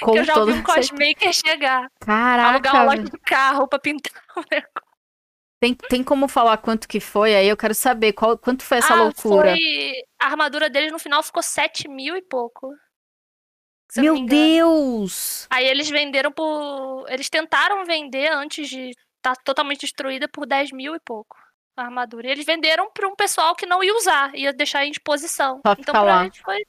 [0.00, 1.90] Com que eu já ouvi um cosmaker chegar.
[2.00, 3.10] Caraca, alugar loja velho.
[3.10, 4.96] de carro pra pintar o negócio.
[5.60, 7.34] tem, tem como falar quanto que foi?
[7.34, 9.50] Aí eu quero saber qual, quanto foi essa ah, loucura.
[9.50, 9.92] Foi...
[10.20, 12.72] A armadura deles no final ficou 7 mil e pouco.
[13.96, 14.26] Meu.
[14.26, 15.46] Deus!
[15.50, 17.06] Aí eles venderam por.
[17.08, 21.36] Eles tentaram vender antes de estar totalmente destruída por 10 mil e pouco.
[21.76, 22.26] A armadura.
[22.26, 25.60] E eles venderam pra um pessoal que não ia usar, ia deixar em exposição.
[25.64, 26.24] Só então pra lá.
[26.24, 26.64] gente foi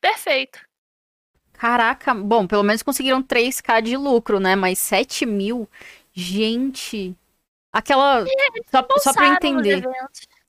[0.00, 0.60] perfeito.
[1.54, 4.54] Caraca, bom, pelo menos conseguiram 3k de lucro, né?
[4.54, 5.68] Mas 7 mil?
[6.12, 7.16] Gente.
[7.72, 8.24] Aquela.
[8.70, 9.82] Só, só pra entender.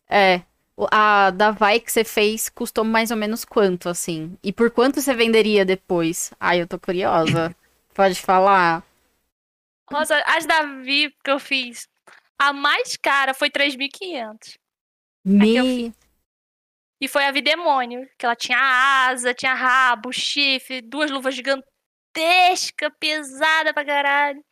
[0.09, 0.41] É.
[0.91, 4.37] A da Vai que você fez custou mais ou menos quanto, assim?
[4.43, 6.33] E por quanto você venderia depois?
[6.39, 7.55] Ai, eu tô curiosa.
[7.93, 8.83] Pode falar?
[9.89, 11.87] Nossa, as da VIP que eu fiz.
[12.37, 14.57] A mais cara foi 3.500.
[15.25, 15.93] eu Me...
[16.99, 23.73] E foi a Videmônio, que ela tinha asa, tinha rabo, chifre, duas luvas gigantescas, pesada
[23.73, 24.43] pra caralho.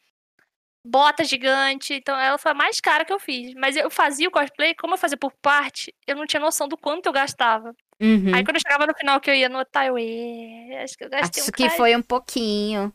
[0.85, 1.93] Bota gigante.
[1.93, 3.53] Então ela foi a mais cara que eu fiz.
[3.55, 6.77] Mas eu fazia o cosplay, como eu fazia por parte, eu não tinha noção do
[6.77, 7.73] quanto eu gastava.
[8.01, 8.35] Uhum.
[8.35, 11.09] Aí quando eu chegava no final que eu ia notar, eu, "É, acho que eu
[11.09, 12.93] gastei Acho um que bocado." foi um pouquinho.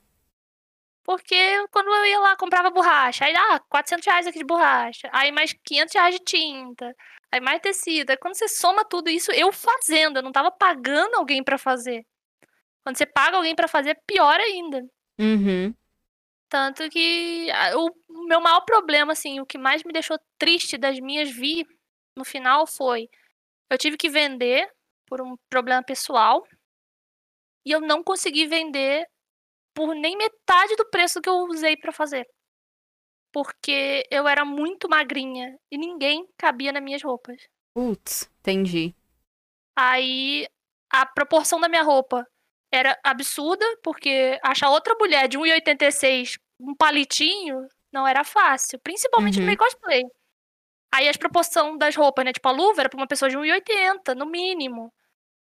[1.02, 3.24] Porque quando eu ia lá, comprava borracha.
[3.24, 5.08] Aí, ah, 400 reais aqui de borracha.
[5.10, 6.94] Aí mais 500 reais de tinta.
[7.32, 8.10] Aí mais tecido.
[8.10, 10.18] Aí quando você soma tudo isso, eu fazendo.
[10.18, 12.04] Eu não tava pagando alguém pra fazer.
[12.84, 14.84] Quando você paga alguém pra fazer, é pior ainda.
[15.18, 15.74] Uhum.
[16.48, 17.48] Tanto que
[18.08, 21.66] o meu maior problema, assim, o que mais me deixou triste das minhas vi
[22.16, 23.08] no final foi
[23.70, 24.70] eu tive que vender
[25.06, 26.42] por um problema pessoal
[27.64, 29.06] e eu não consegui vender
[29.74, 32.26] por nem metade do preço que eu usei pra fazer.
[33.30, 37.46] Porque eu era muito magrinha e ninguém cabia nas minhas roupas.
[37.74, 38.94] Putz, entendi.
[39.76, 40.48] Aí
[40.90, 42.26] a proporção da minha roupa
[42.72, 49.40] era absurda, porque achar outra mulher de 1,86 um palitinho não era fácil, principalmente Uhum.
[49.40, 50.02] no meio cosplay.
[50.92, 52.32] Aí as proporção das roupas, né?
[52.32, 54.92] Tipo, a luva era pra uma pessoa de 1,80, no mínimo.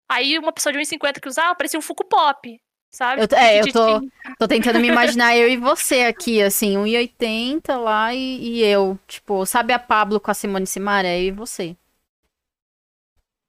[0.09, 2.61] Aí uma pessoa de 1,50 que usava parecia um Fuku Pop,
[2.91, 3.23] sabe?
[3.23, 4.01] Eu, é, eu tô,
[4.39, 8.99] tô tentando me imaginar eu e você aqui, assim, 1,80 lá e, e eu.
[9.07, 11.11] Tipo, sabe a Pablo com a Simone Simaria?
[11.11, 11.77] É eu e você.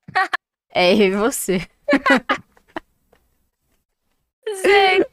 [0.72, 1.68] É eu e você.
[4.56, 5.06] Sei.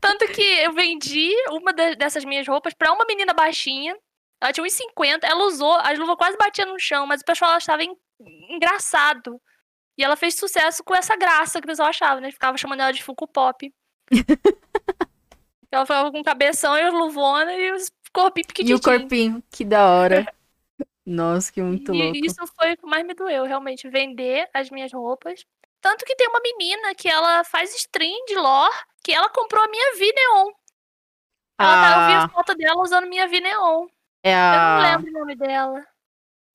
[0.00, 3.96] Tanto que eu vendi uma dessas minhas roupas pra uma menina baixinha.
[4.40, 7.82] Ela tinha 1,50, ela usou, as luvas quase batiam no chão, mas o pessoal achava
[7.82, 7.96] en-
[8.50, 9.40] engraçado.
[9.98, 12.30] E ela fez sucesso com essa graça que o pessoal achava, né?
[12.30, 13.72] Ficava chamando ela de Funko Pop.
[15.70, 19.88] ela ficava com cabeção e as luvonas e os corpinhos E o corpinho, que da
[19.88, 20.26] hora.
[21.04, 22.18] Nossa, que muito E louco.
[22.18, 25.44] isso foi o que mais me doeu, realmente, vender as minhas roupas.
[25.80, 29.68] Tanto que tem uma menina que ela faz stream de lore, que ela comprou a
[29.68, 30.52] minha V Neon.
[31.60, 33.86] Ela tá, eu vi Ah, a foto dela usando minha V Neon.
[34.22, 34.82] é Eu não a.
[34.82, 35.84] lembro o nome dela.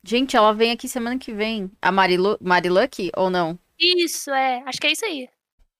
[0.06, 1.72] Gente, ela vem aqui semana que vem.
[1.82, 2.38] A Marilu...
[2.42, 3.58] Marilucky ou não?
[3.80, 4.62] Isso, é.
[4.66, 5.30] Acho que é isso aí.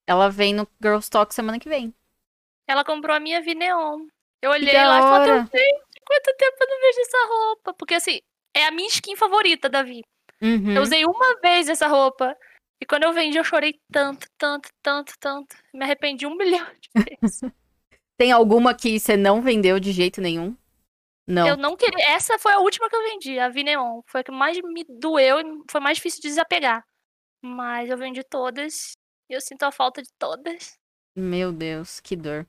[0.06, 1.94] Ela vem no Girls Talk semana que vem.
[2.66, 4.06] Ela comprou a minha V Neon.
[4.40, 7.74] Eu olhei lá e falei, gente, quanto tempo eu não vejo essa roupa.
[7.74, 8.20] Porque, assim,
[8.54, 10.02] é a minha skin favorita da Vi.
[10.42, 10.72] Uhum.
[10.74, 12.36] Eu usei uma vez essa roupa.
[12.80, 15.56] E quando eu vendi, eu chorei tanto, tanto, tanto, tanto.
[15.72, 17.40] Me arrependi um milhão de vezes.
[18.16, 20.56] Tem alguma que você não vendeu de jeito nenhum?
[21.26, 21.46] Não.
[21.46, 22.04] Eu não queria.
[22.10, 24.02] Essa foi a última que eu vendi, a Vineon.
[24.06, 26.84] Foi a que mais me doeu e foi mais difícil de desapegar.
[27.42, 28.92] Mas eu vendi todas.
[29.28, 30.78] E eu sinto a falta de todas.
[31.16, 32.46] Meu Deus, que dor.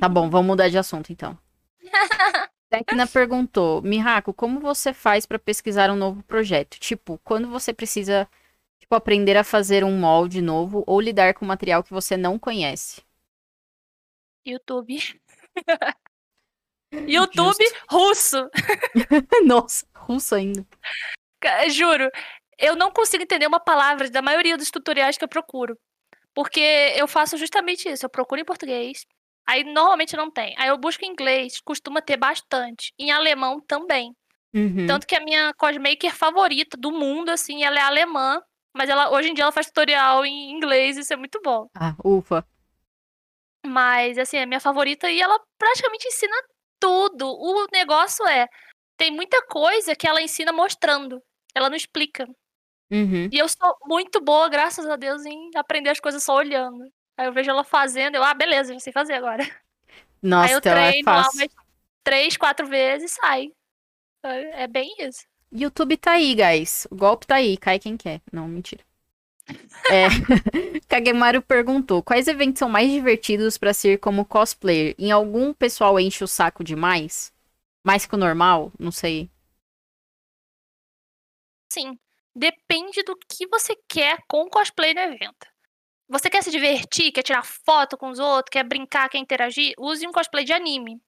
[0.00, 1.38] Tá bom, vamos mudar de assunto então.
[2.70, 6.78] Tecna perguntou: Mihako, como você faz pra pesquisar um novo projeto?
[6.78, 8.28] Tipo, quando você precisa
[8.90, 13.00] Tipo, aprender a fazer um molde novo ou lidar com material que você não conhece.
[14.44, 14.98] YouTube.
[17.06, 17.86] YouTube Justo.
[17.88, 18.50] russo.
[19.46, 20.66] Nossa, russo ainda.
[21.68, 22.10] Juro,
[22.58, 25.78] eu não consigo entender uma palavra da maioria dos tutoriais que eu procuro.
[26.34, 26.60] Porque
[26.96, 28.04] eu faço justamente isso.
[28.04, 29.06] Eu procuro em português.
[29.46, 30.52] Aí normalmente não tem.
[30.58, 32.92] Aí eu busco em inglês, costuma ter bastante.
[32.98, 34.16] Em alemão também.
[34.52, 34.88] Uhum.
[34.88, 38.42] Tanto que a minha cosmaker favorita do mundo, assim, ela é alemã.
[38.74, 41.68] Mas ela, hoje em dia ela faz tutorial em inglês, isso é muito bom.
[41.74, 42.46] Ah, ufa.
[43.66, 46.34] Mas, assim, é a minha favorita e ela praticamente ensina
[46.78, 47.26] tudo.
[47.28, 48.48] O negócio é,
[48.96, 51.22] tem muita coisa que ela ensina mostrando.
[51.54, 52.26] Ela não explica.
[52.90, 53.28] Uhum.
[53.30, 56.84] E eu sou muito boa, graças a Deus, em aprender as coisas só olhando.
[57.16, 59.44] Aí eu vejo ela fazendo, eu, ah, beleza, já sei fazer agora.
[60.22, 61.40] Nossa, Aí eu então é treino lá fácil.
[61.40, 61.48] umas
[62.04, 63.48] três, quatro vezes e sai.
[64.24, 65.24] É é bem isso.
[65.52, 66.86] YouTube tá aí, guys.
[66.90, 68.20] O golpe tá aí, cai quem quer.
[68.32, 68.84] Não, mentira.
[69.90, 70.06] É.
[70.88, 74.94] Kagemaru perguntou: quais eventos são mais divertidos pra ser como cosplayer?
[74.98, 77.32] Em algum pessoal enche o saco demais?
[77.84, 78.72] Mais que o normal?
[78.78, 79.30] Não sei.
[81.72, 81.98] Sim,
[82.34, 85.46] depende do que você quer com o cosplay no evento.
[86.08, 89.74] Você quer se divertir, quer tirar foto com os outros, quer brincar, quer interagir?
[89.78, 91.00] Use um cosplay de anime.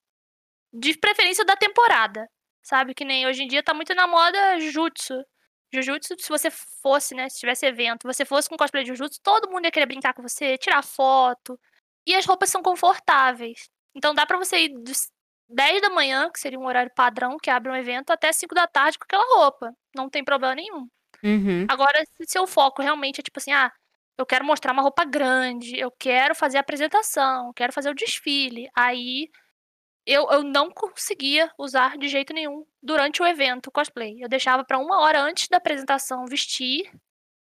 [0.72, 2.28] De preferência da temporada.
[2.62, 2.94] Sabe?
[2.94, 5.24] Que nem hoje em dia tá muito na moda Jutsu.
[5.72, 6.50] Jujutsu, se você
[6.82, 7.28] fosse, né?
[7.28, 10.22] Se tivesse evento, você fosse com cosplay de Jujutsu, todo mundo ia querer brincar com
[10.22, 11.58] você, tirar foto.
[12.06, 13.70] E as roupas são confortáveis.
[13.94, 15.10] Então dá pra você ir dos
[15.48, 18.66] 10 da manhã, que seria um horário padrão que abre um evento, até 5 da
[18.66, 19.72] tarde com aquela roupa.
[19.94, 20.88] Não tem problema nenhum.
[21.22, 21.66] Uhum.
[21.68, 23.72] Agora, se seu foco realmente é tipo assim, ah,
[24.18, 27.94] eu quero mostrar uma roupa grande, eu quero fazer a apresentação, eu quero fazer o
[27.94, 29.28] desfile, aí
[30.07, 34.22] eu, eu não conseguia usar de jeito nenhum durante o evento o cosplay.
[34.22, 36.90] Eu deixava pra uma hora antes da apresentação vestir,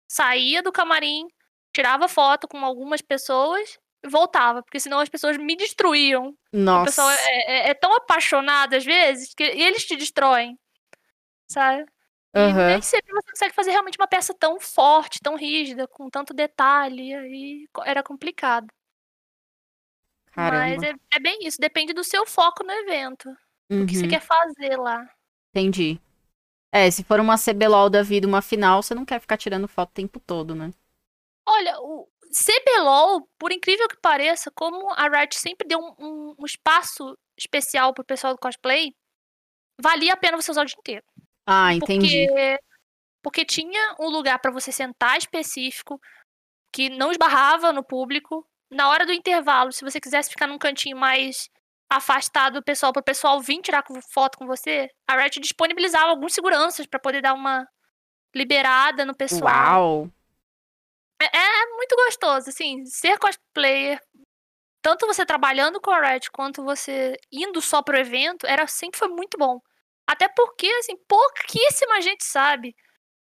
[0.07, 1.27] saía do camarim,
[1.73, 6.29] tirava foto com algumas pessoas e voltava, porque senão as pessoas me destruíam.
[6.29, 6.85] O Nossa.
[6.85, 10.57] pessoal é, é- é tão apaixonado às vezes que e eles te destroem,
[11.47, 11.85] sabe?
[12.35, 12.67] E Aham.
[12.67, 17.13] nem sempre você consegue fazer realmente uma peça tão forte, tão rígida, com tanto detalhe,
[17.13, 18.67] aí era complicado.
[20.33, 20.65] Caramba.
[20.65, 23.29] Mas é, é bem isso, depende do seu foco no evento,
[23.71, 24.09] o que você Uhum.
[24.09, 25.07] quer fazer lá.
[25.55, 25.99] Entendi.
[26.71, 29.89] É, se for uma CBLOL da vida, uma final, você não quer ficar tirando foto
[29.91, 30.71] o tempo todo, né?
[31.47, 36.45] Olha, o CBLOL, por incrível que pareça, como a Riot sempre deu um, um- um
[36.45, 38.91] espaço especial pro pessoal do cosplay,
[39.79, 41.03] valia a pena você usar o dia inteiro.
[41.45, 42.25] Ah, entendi.
[42.27, 42.59] Porque,
[43.21, 45.99] porque tinha um lugar pra você sentar específico,
[46.73, 48.47] que não esbarrava no público.
[48.71, 51.49] Na hora do intervalo, se você quisesse ficar num cantinho mais
[51.89, 56.33] afastado do pessoal, para o pessoal vir tirar foto com você, a Riot disponibilizava alguns
[56.33, 57.67] seguranças pra poder dar uma
[58.33, 59.81] liberada no pessoal.
[59.81, 60.11] Uau.
[61.21, 64.01] É, é muito gostoso, assim, ser cosplayer,
[64.81, 69.07] tanto você trabalhando com a Riot quanto você indo só pro evento, era sempre foi
[69.07, 69.61] muito bom.
[70.05, 72.75] Até porque, assim, pouquíssima gente sabe.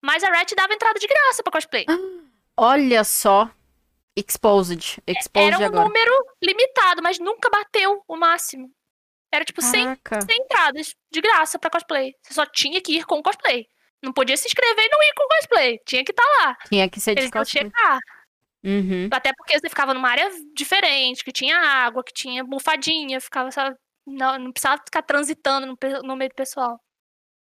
[0.02, 1.86] Mas a Riot dava entrada de graça pra cosplay.
[2.58, 3.52] Olha só.
[4.16, 5.02] Exposed.
[5.08, 5.86] Exposed Era um agora.
[5.86, 6.12] número
[6.42, 8.70] limitado, mas nunca bateu o máximo.
[9.32, 10.22] Era tipo 100, Caraca.
[10.32, 12.14] 100 entradas de graça pra cosplay.
[12.22, 13.68] Você só tinha que ir com cosplay.
[14.04, 15.80] Não podia se inscrever e não ir com cosplay.
[15.86, 16.56] Tinha que estar lá.
[16.70, 17.64] Tinha que ser de Eles cosplay.
[17.64, 18.00] checar.
[18.64, 19.10] Uhum.
[19.12, 23.76] Até porque você ficava numa área diferente, que tinha água, que tinha bufadinha, ficava, sabe,
[24.06, 26.80] não, não precisava ficar transitando no, no meio do pessoal.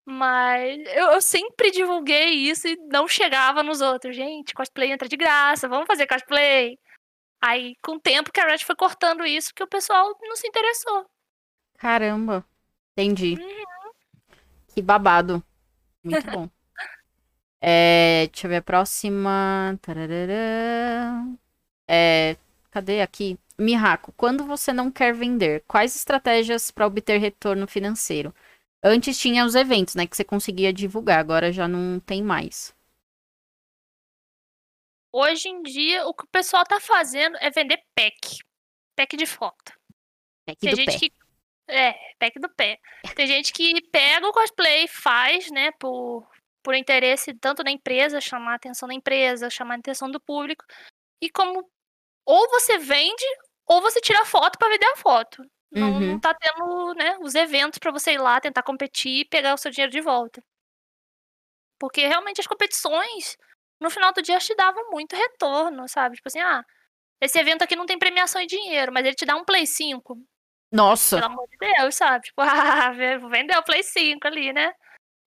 [0.06, 4.16] Mas eu, eu sempre divulguei isso e não chegava nos outros.
[4.16, 6.78] Gente, cosplay entra de graça, vamos fazer cosplay.
[7.42, 10.48] Aí, com o tempo que a Red foi cortando isso, que o pessoal não se
[10.48, 11.06] interessou.
[11.78, 12.46] Caramba.
[12.94, 13.36] Entendi.
[13.40, 13.92] Uhum.
[14.74, 15.44] Que babado.
[16.04, 16.50] Muito bom.
[17.68, 19.80] É, deixa eu ver a próxima.
[21.88, 22.38] É,
[22.70, 23.40] cadê aqui?
[23.58, 28.36] Mihako, quando você não quer vender, quais estratégias para obter retorno financeiro?
[28.88, 32.72] Antes tinha os eventos, né, que você conseguia divulgar, agora já não tem mais.
[35.12, 38.38] Hoje em dia, o que o pessoal tá fazendo é vender pack.
[38.96, 39.74] Pack de foto.
[40.48, 41.00] Aqui Tem do gente pé.
[41.00, 41.14] que.
[41.68, 42.78] É, pack do pé.
[43.16, 46.30] Tem gente que pega o cosplay, faz, né, por,
[46.62, 50.64] por interesse tanto da empresa, chamar a atenção da empresa, chamar a atenção do público.
[51.20, 51.68] E como.
[52.24, 53.26] Ou você vende,
[53.66, 55.44] ou você tira foto pra vender a foto.
[55.76, 56.00] Não, Uhum.
[56.14, 59.58] não tá tendo, né, os eventos pra você ir lá tentar competir e pegar o
[59.58, 60.42] seu dinheiro de volta.
[61.80, 63.38] Porque realmente as competições,
[63.80, 66.16] no final do dia, te davam muito retorno, sabe?
[66.16, 66.64] Tipo assim, ah,
[67.22, 70.18] esse evento aqui não tem premiação em dinheiro, mas ele te dá um Play 5.
[70.72, 72.26] Nossa, Pelo amor de Deus, sabe?
[72.26, 72.38] Tipo,
[72.92, 74.74] ah, vou vender o Play 5 ali, né?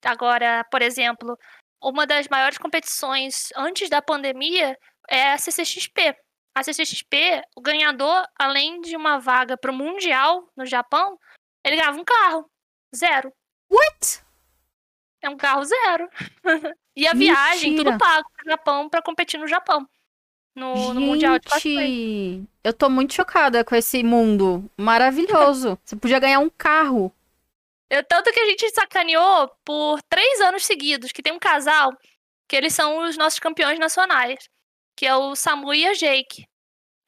[0.04, 1.36] Agora, por exemplo,
[1.82, 4.76] uma das maiores competições antes da pandemia
[5.10, 6.14] é a CCXP.
[6.58, 11.16] A CCXP, o ganhador, além de uma vaga para o Mundial no Japão,
[11.64, 12.50] ele ganhava um carro.
[12.92, 13.32] Zero.
[13.70, 14.24] What?
[15.22, 16.08] É um carro zero.
[16.96, 17.92] e a viagem, Mentira.
[17.92, 19.88] tudo pago pro Japão para competir no Japão.
[20.52, 21.76] No, no Mundial de Cosplay.
[21.76, 25.78] Gente, eu tô muito chocada com esse mundo maravilhoso.
[25.86, 27.14] Você podia ganhar um carro.
[27.88, 31.96] Eu, tanto que a gente sacaneou por três anos seguidos, que tem um casal,
[32.48, 34.50] que eles são os nossos campeões nacionais,
[34.96, 36.47] que é o Samu e a Jake.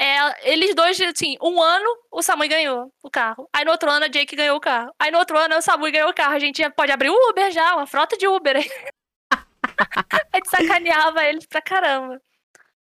[0.02, 3.46] É, eles dois, assim, um ano o Samu ganhou o carro.
[3.52, 4.90] Aí no outro ano a Jake ganhou o carro.
[4.98, 6.32] Aí no outro ano o Samu ganhou o carro.
[6.32, 8.56] A gente já pode abrir o Uber já, uma frota de Uber.
[9.30, 12.18] a gente sacaneava eles pra caramba.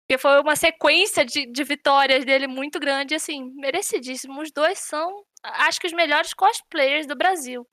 [0.02, 4.42] Porque foi uma sequência de, de vitórias dele muito grande, assim, merecidíssimo.
[4.42, 7.68] Os dois são, acho que, os melhores cosplayers do Brasil.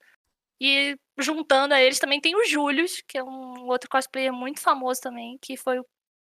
[0.59, 4.99] E juntando a eles também tem o Július, que é um outro cosplayer muito famoso
[4.99, 5.85] também, que foi o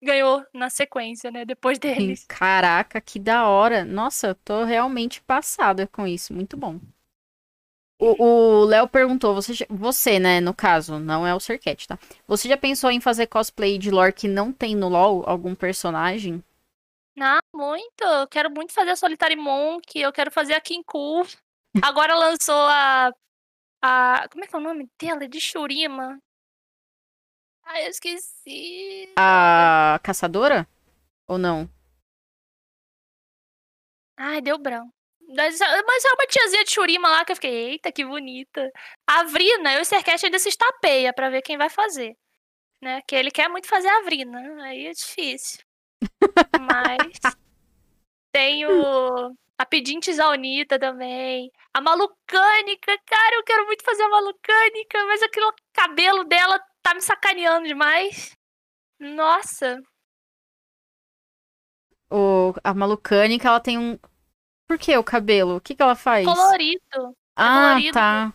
[0.04, 2.26] ganhou na sequência, né, depois deles.
[2.28, 3.86] Caraca, que da hora.
[3.86, 6.34] Nossa, eu tô realmente passada com isso.
[6.34, 6.80] Muito bom.
[8.00, 11.98] O Léo perguntou, você, já- você, né, no caso, não é o Sercat, tá?
[12.28, 15.24] Você já pensou em fazer cosplay de lore que não tem no LoL?
[15.26, 16.44] Algum personagem?
[17.20, 18.04] Ah, muito.
[18.04, 21.22] Eu quero muito fazer a Solitary Monk, eu quero fazer a Kinku.
[21.82, 23.12] Agora lançou a
[23.82, 25.26] a como é que é o nome dela?
[25.26, 26.20] É De Shurima.
[27.66, 29.14] Ai, eu esqueci.
[29.18, 30.68] A caçadora?
[31.28, 31.70] Ou não?
[34.18, 34.94] Ai, deu branco.
[35.36, 38.72] Mas mas é uma tiazinha de Shurima lá que eu fiquei, eita, que bonita.
[39.08, 42.16] A Vrina, eu e o Sercast ainda se estapeia pra ver quem vai fazer.
[42.82, 43.02] Né?
[43.08, 44.40] Que ele quer muito fazer a Vrina.
[44.64, 45.64] Aí é difícil.
[46.60, 47.22] Mas
[48.34, 51.52] tem o a Pedintes Zaunita também.
[51.74, 57.02] A Malucânica, cara, eu quero muito fazer a Malucânica, mas aquele cabelo dela tá me
[57.02, 58.36] sacaneando demais.
[59.00, 59.82] Nossa,
[62.10, 63.98] O, a Malucânica, ela tem um...
[64.68, 65.58] Por que o cabelo?
[65.58, 66.26] O que que ela faz?
[66.26, 67.18] colorido.
[67.36, 67.94] Ah, colorido.
[67.94, 68.34] tá.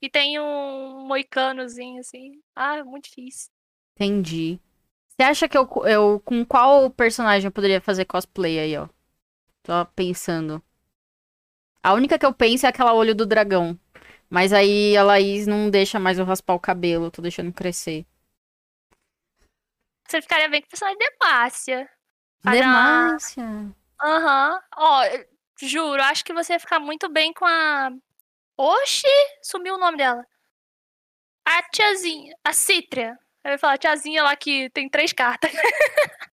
[0.00, 2.40] E tem um moicanozinho, assim.
[2.54, 3.50] Ah, muito difícil.
[3.96, 4.60] Entendi.
[5.08, 8.88] Você acha que eu, eu com qual personagem eu poderia fazer cosplay aí, ó?
[9.64, 10.62] Tô pensando.
[11.82, 13.78] A única que eu penso é aquela olho do dragão.
[14.30, 18.06] Mas aí a Laís não deixa mais eu raspar o cabelo, eu tô deixando crescer.
[20.06, 21.88] Você ficaria bem com o personagem de Demacia.
[22.42, 23.44] Fazer uma- Demácia.
[24.00, 24.62] Aham.
[24.76, 25.02] Ó,
[25.60, 27.90] juro, acho que você ia ficar muito bem com a.
[28.56, 29.06] Oxi!
[29.42, 30.24] Sumiu o nome dela.
[31.46, 32.34] A tiazinha.
[32.44, 33.18] A Cítria.
[33.44, 35.50] Eu ia falar a tiazinha lá que tem três cartas.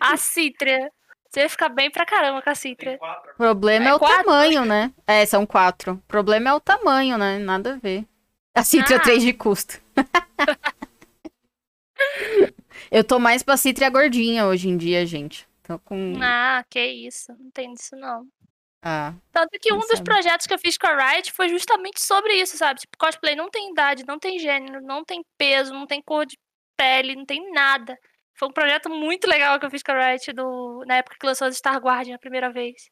[0.00, 0.90] a Cítria.
[1.30, 2.98] Você ia ficar bem pra caramba com a Cítria.
[3.32, 4.24] O problema é, É o quatro?
[4.24, 4.92] tamanho, né?
[5.06, 5.92] É, são quatro.
[5.94, 7.38] O problema é o tamanho, né?
[7.38, 8.06] Nada a ver.
[8.54, 9.02] A Cítria Ah.
[9.02, 9.78] 3 de custo.
[12.90, 15.46] eu tô mais pra Cítria gordinha hoje em dia, gente.
[15.62, 16.14] Tô com.
[16.22, 17.32] Ah, que isso.
[17.38, 18.26] Não tem disso, não.
[18.82, 20.04] Ah, Tanto que um dos sabe?
[20.04, 22.78] projetos que eu fiz com a Riot foi justamente sobre isso, sabe?
[22.80, 26.38] Tipo, cosplay não tem idade, não tem gênero, não tem peso, não tem cor de
[26.76, 27.98] pele, não tem nada.
[28.38, 30.84] Foi um projeto muito legal que eu fiz com a Riot do...
[30.86, 32.88] na época que lançou Star Guardian a primeira vez.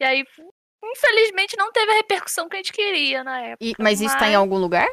[0.00, 0.24] E aí,
[0.84, 3.64] infelizmente, não teve a repercussão que a gente queria na época.
[3.64, 4.88] e- mas isso tá em mas- algum lugar?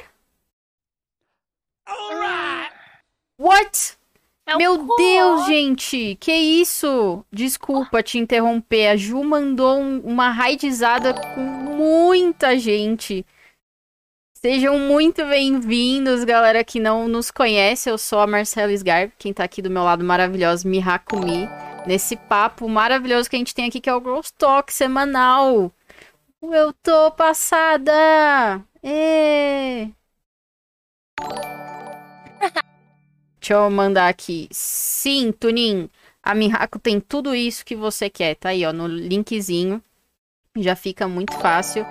[3.39, 3.97] What?
[4.45, 6.17] É um Meu Deus, gente!
[6.19, 7.25] Que isso?
[7.31, 8.89] Desculpa te interromper.
[8.89, 13.25] A Ju mandou um- uma raidizada com muita gente.
[14.45, 17.89] Sejam muito bem-vindos, galera que não nos conhece.
[17.89, 21.47] Eu sou a Marcela Sgar, quem tá aqui do meu lado maravilhoso, Mihakumi.
[21.87, 25.71] Nesse papo maravilhoso que a gente tem aqui, que é o Girls Talk semanal.
[26.41, 28.61] Eu tô passada!
[28.83, 29.87] Ê!
[33.39, 34.49] Deixa eu mandar aqui.
[34.51, 35.89] Sim, Tunin.
[36.21, 38.35] A Mihako tem tudo isso que você quer.
[38.35, 39.81] Tá aí, ó, no linkzinho.
[40.57, 41.85] Já fica muito fácil.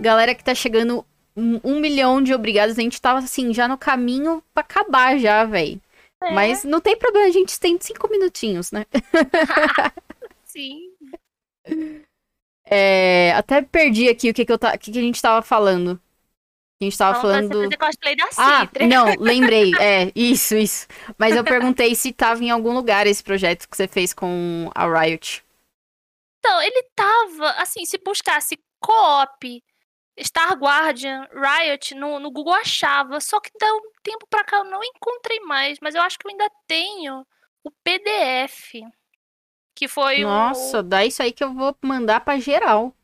[0.00, 1.06] Galera que tá chegando
[1.36, 2.78] um, um milhão de obrigados.
[2.78, 5.80] A gente tava, assim, já no caminho pra acabar já, véi.
[6.22, 8.86] É, Mas não tem problema, a gente tem cinco minutinhos, né?
[10.44, 10.92] sim.
[12.64, 14.74] É, até perdi aqui o que, que, eu ta...
[14.74, 16.00] o que, que a gente tava falando.
[16.80, 17.70] A gente tava Falando pra falando.
[17.70, 18.86] você fazer cosplay da Ah, Citra.
[18.88, 19.72] não, lembrei.
[19.78, 20.88] É, isso, isso.
[21.16, 24.84] Mas eu perguntei se tava em algum lugar esse projeto que você fez com a
[25.00, 25.44] Riot.
[26.40, 29.62] Então, ele tava, assim, se buscasse co-op,
[30.20, 34.64] Star Guardian, Riot, no, no Google achava, só que dá um tempo pra cá eu
[34.64, 37.26] não encontrei mais, mas eu acho que eu ainda tenho
[37.64, 38.82] o PDF,
[39.74, 42.94] que foi Nossa, o dá isso aí que eu vou mandar pra geral.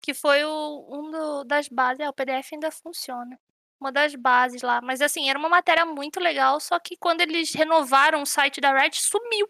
[0.00, 3.38] que foi o, um do- das bases, é, o PDF ainda funciona.
[3.80, 4.80] uma das bases lá.
[4.80, 8.72] Mas assim, era uma matéria muito legal, só que quando eles renovaram o site da
[8.72, 9.46] Red, sumiu.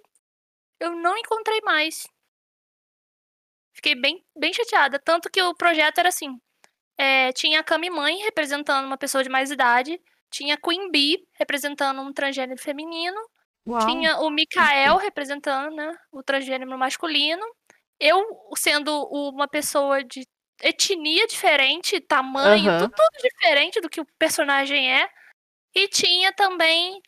[0.80, 2.06] Eu não encontrei mais.
[3.72, 4.98] Fiquei bem, bem chateada.
[4.98, 6.40] Tanto que o projeto era assim:
[6.98, 11.26] é, tinha a Kami Mãe representando uma pessoa de mais idade, tinha a Queen Bee
[11.38, 13.20] representando um transgênero feminino,
[13.66, 13.86] Uau.
[13.86, 17.44] tinha o Mikael representando né, o transgênero masculino,
[17.98, 18.22] eu
[18.56, 20.26] sendo uma pessoa de
[20.62, 22.78] etnia diferente, tamanho, uhum.
[22.80, 25.08] tudo, tudo, diferente do que o personagem é.
[25.74, 27.00] E tinha também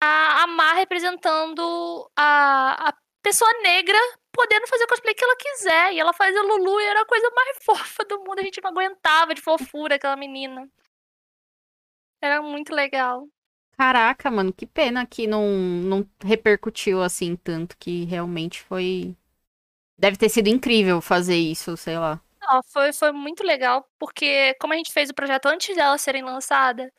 [0.00, 3.98] a, a Mar representando a, a pessoa negra
[4.32, 5.92] podendo fazer o cosplay que ela quiser.
[5.92, 8.38] E ela fazia Lulu e era a coisa mais fofa do mundo.
[8.38, 10.68] A gente não aguentava de fofura aquela menina.
[12.20, 13.26] Era muito legal.
[13.76, 19.16] Caraca, mano, que pena que não, não repercutiu assim tanto, que realmente foi.
[19.98, 22.20] Deve ter sido incrível fazer isso, sei lá.
[22.42, 26.22] Não, foi, foi muito legal, porque como a gente fez o projeto antes delas serem
[26.22, 26.90] lançadas,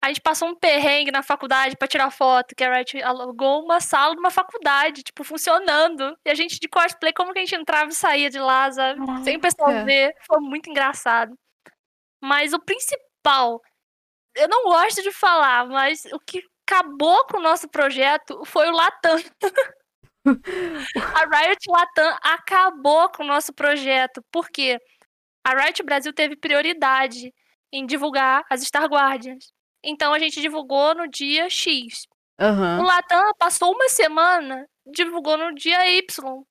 [0.00, 3.80] a gente passou um perrengue na faculdade para tirar foto, que a Riot alugou uma
[3.80, 6.16] sala numa faculdade, tipo, funcionando.
[6.24, 9.00] E a gente de cosplay, como que a gente entrava e saía de lá, sabe?
[9.24, 10.14] Sem o pessoal ver.
[10.26, 11.36] Foi muito engraçado.
[12.22, 13.60] Mas o principal,
[14.36, 18.72] eu não gosto de falar, mas o que acabou com o nosso projeto foi o
[18.72, 19.16] Latam.
[20.26, 24.22] a Riot Latam acabou com o nosso projeto.
[24.30, 24.78] Por quê?
[25.44, 27.32] A Riot Brasil teve prioridade
[27.72, 29.52] em divulgar as Star Guardians.
[29.82, 32.06] Então a gente divulgou no dia X.
[32.40, 32.80] Uhum.
[32.80, 36.42] O Latam passou uma semana, divulgou no dia Y.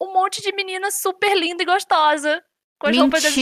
[0.00, 2.42] Um monte de menina super linda e gostosa.
[2.78, 3.32] Com as roupas das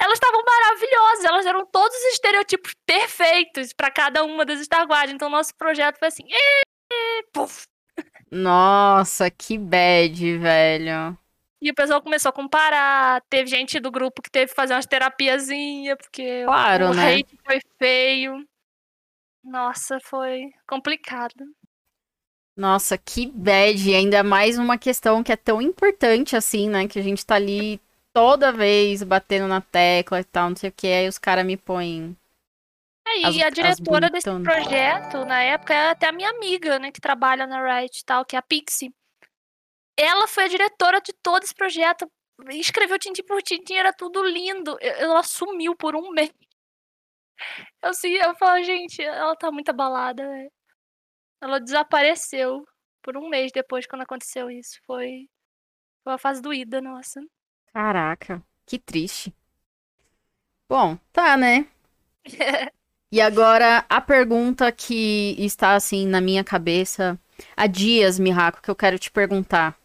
[0.00, 5.14] Elas estavam maravilhosas, elas eram todos os estereotipos perfeitos para cada uma das Star Guardians.
[5.14, 6.24] Então nosso projeto foi assim.
[8.30, 11.16] Nossa, que bad, velho.
[11.64, 13.22] E o pessoal começou a comparar.
[13.30, 17.14] Teve gente do grupo que teve que fazer umas terapiazinhas, porque claro, o né?
[17.14, 18.46] hate foi feio.
[19.42, 21.42] Nossa, foi complicado.
[22.54, 23.94] Nossa, que bad.
[23.94, 26.86] Ainda mais uma questão que é tão importante assim, né?
[26.86, 27.80] Que a gente tá ali
[28.12, 30.86] toda vez batendo na tecla e tal, não sei o que.
[30.86, 32.14] Aí os caras me põem.
[33.08, 36.92] É, e as, a diretora desse projeto, na época, é até a minha amiga, né?
[36.92, 38.92] Que trabalha na Riot e tal, que é a Pixie.
[39.96, 42.10] Ela foi a diretora de todo esse projeto.
[42.50, 44.76] Escreveu tintim por tintim, era tudo lindo.
[44.80, 46.30] Ela sumiu por um mês.
[47.82, 50.26] Eu, assim, eu falo, gente, ela tá muito abalada.
[50.28, 50.50] Véio.
[51.40, 52.64] Ela desapareceu
[53.02, 54.80] por um mês depois quando aconteceu isso.
[54.86, 55.28] Foi,
[56.02, 57.20] foi uma fase doída, nossa.
[57.72, 59.32] Caraca, que triste.
[60.68, 61.66] Bom, tá, né?
[63.12, 67.20] e agora a pergunta que está assim na minha cabeça
[67.56, 69.78] há dias, Mihako, que eu quero te perguntar.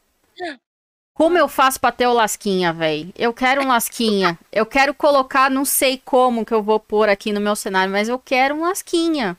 [1.13, 3.11] Como eu faço pra ter o lasquinha, velho?
[3.17, 4.39] Eu quero um lasquinha.
[4.51, 8.07] Eu quero colocar, não sei como que eu vou pôr aqui no meu cenário, mas
[8.07, 9.37] eu quero um lasquinha.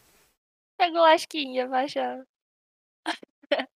[0.76, 2.22] Pega o lasquinha, já.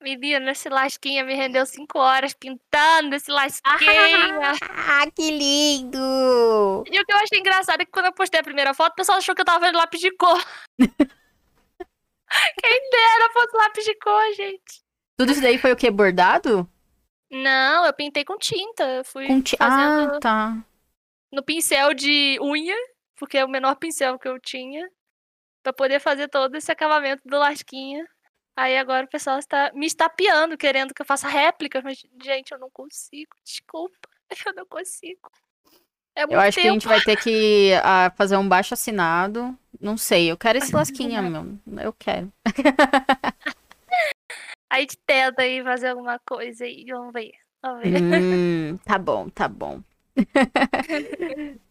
[0.00, 4.52] Menina, esse lasquinha me rendeu cinco horas pintando esse lasquinha.
[4.62, 6.84] Ah, que lindo!
[6.90, 8.96] E o que eu achei engraçado é que quando eu postei a primeira foto, o
[8.96, 10.42] pessoal achou que eu tava vendo lápis de cor.
[10.78, 10.90] Quem
[12.90, 14.83] dera fosse lápis de cor, gente.
[15.16, 15.90] Tudo isso daí foi o que?
[15.90, 16.68] Bordado?
[17.30, 19.02] Não, eu pintei com tinta.
[19.04, 19.56] Fui com ti...
[19.58, 20.56] Ah, tá.
[21.32, 22.76] No pincel de unha,
[23.16, 24.88] porque é o menor pincel que eu tinha.
[25.62, 28.06] Pra poder fazer todo esse acabamento do lasquinha.
[28.56, 31.80] Aí agora o pessoal está me estapeando, querendo que eu faça réplica.
[31.82, 33.34] Mas, gente, eu não consigo.
[33.44, 34.08] Desculpa.
[34.46, 35.30] Eu não consigo.
[36.16, 36.62] É eu acho tempo.
[36.62, 39.56] que a gente vai ter que uh, fazer um baixo assinado.
[39.80, 41.58] Não sei, eu quero esse lasquinha, meu.
[41.82, 42.32] Eu quero.
[44.74, 47.30] A gente tenta aí fazer alguma coisa aí, vamos ver.
[47.62, 48.02] Vamos ver.
[48.02, 49.80] Hum, tá bom, tá bom.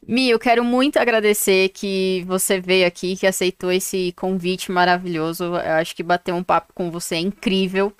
[0.08, 5.43] Mi, eu quero muito agradecer que você veio aqui, que aceitou esse convite maravilhoso.
[5.43, 7.93] Eu acho que bater um papo com você é incrível.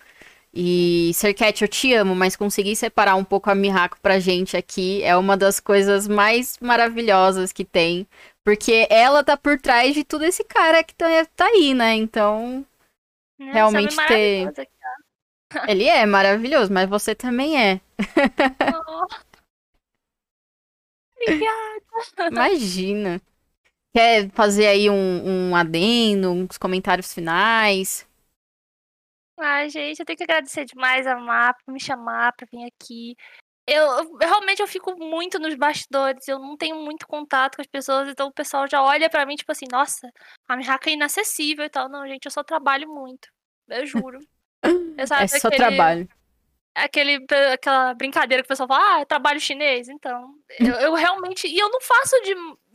[0.54, 5.04] E, Sercat, eu te amo, mas conseguir separar um pouco a Mihako pra gente aqui
[5.04, 8.08] é uma das coisas mais maravilhosas que tem.
[8.42, 11.94] Porque ela tá por trás de tudo esse cara que tá, tá aí, né?
[11.94, 12.66] Então,
[13.38, 14.50] Nossa, realmente ter.
[15.68, 17.82] Ele é maravilhoso, mas você também é.
[18.88, 19.08] Oh.
[21.22, 22.30] Obrigada.
[22.32, 23.22] Imagina.
[23.96, 28.08] Quer fazer aí um, um adendo, uns comentários finais?
[29.40, 33.16] Ai, gente, eu tenho que agradecer demais a MAP por me chamar pra vir aqui.
[33.68, 37.68] Eu, eu, realmente eu fico muito nos bastidores, eu não tenho muito contato com as
[37.68, 40.12] pessoas, então o pessoal já olha para mim, tipo assim, nossa,
[40.48, 41.88] a Mihaka é inacessível e tal.
[41.90, 43.30] Não, gente, eu só trabalho muito.
[43.70, 44.20] Eu juro.
[44.98, 46.10] é só aquele, trabalho.
[46.76, 49.90] Aquele, aquela brincadeira que o pessoal fala, ah, é trabalho chinês.
[49.90, 51.48] Então, eu, eu realmente.
[51.48, 52.34] E eu não faço de,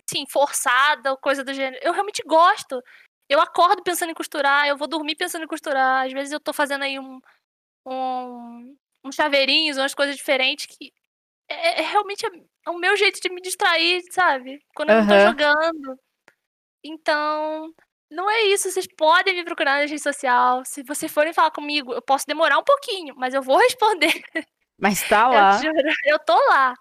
[0.09, 1.83] assim, forçada ou coisa do gênero.
[1.83, 2.83] Eu realmente gosto.
[3.29, 6.07] Eu acordo pensando em costurar, eu vou dormir pensando em costurar.
[6.07, 7.21] Às vezes eu tô fazendo aí um,
[7.87, 10.93] um, uns chaveirinhos, umas coisas diferentes que
[11.49, 14.62] é, é realmente é o meu jeito de me distrair, sabe?
[14.75, 15.99] Quando eu não tô jogando.
[16.85, 17.75] Então,
[18.11, 18.70] não é isso.
[18.70, 20.64] Vocês podem me procurar na rede social.
[20.64, 24.22] Se vocês forem falar comigo, eu posso demorar um pouquinho, mas eu vou responder.
[24.78, 25.56] Mas tá lá.
[25.56, 25.74] Eu, juro,
[26.06, 26.74] eu tô lá.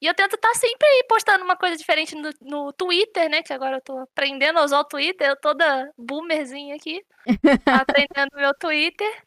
[0.00, 3.42] E eu tento estar tá sempre aí postando uma coisa diferente no, no Twitter, né?
[3.42, 7.04] Que agora eu tô aprendendo a usar o Twitter, eu toda boomerzinha aqui.
[7.66, 9.22] aprendendo meu Twitter.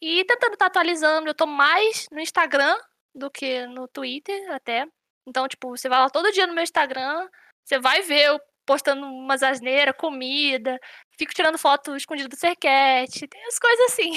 [0.00, 1.28] E tentando estar tá atualizando.
[1.28, 2.76] Eu tô mais no Instagram
[3.14, 4.86] do que no Twitter, até.
[5.26, 7.28] Então, tipo, você vai lá todo dia no meu Instagram,
[7.64, 10.78] você vai ver eu postando umas asneiras, comida,
[11.18, 14.12] fico tirando foto escondida do Serquete, tem as coisas assim.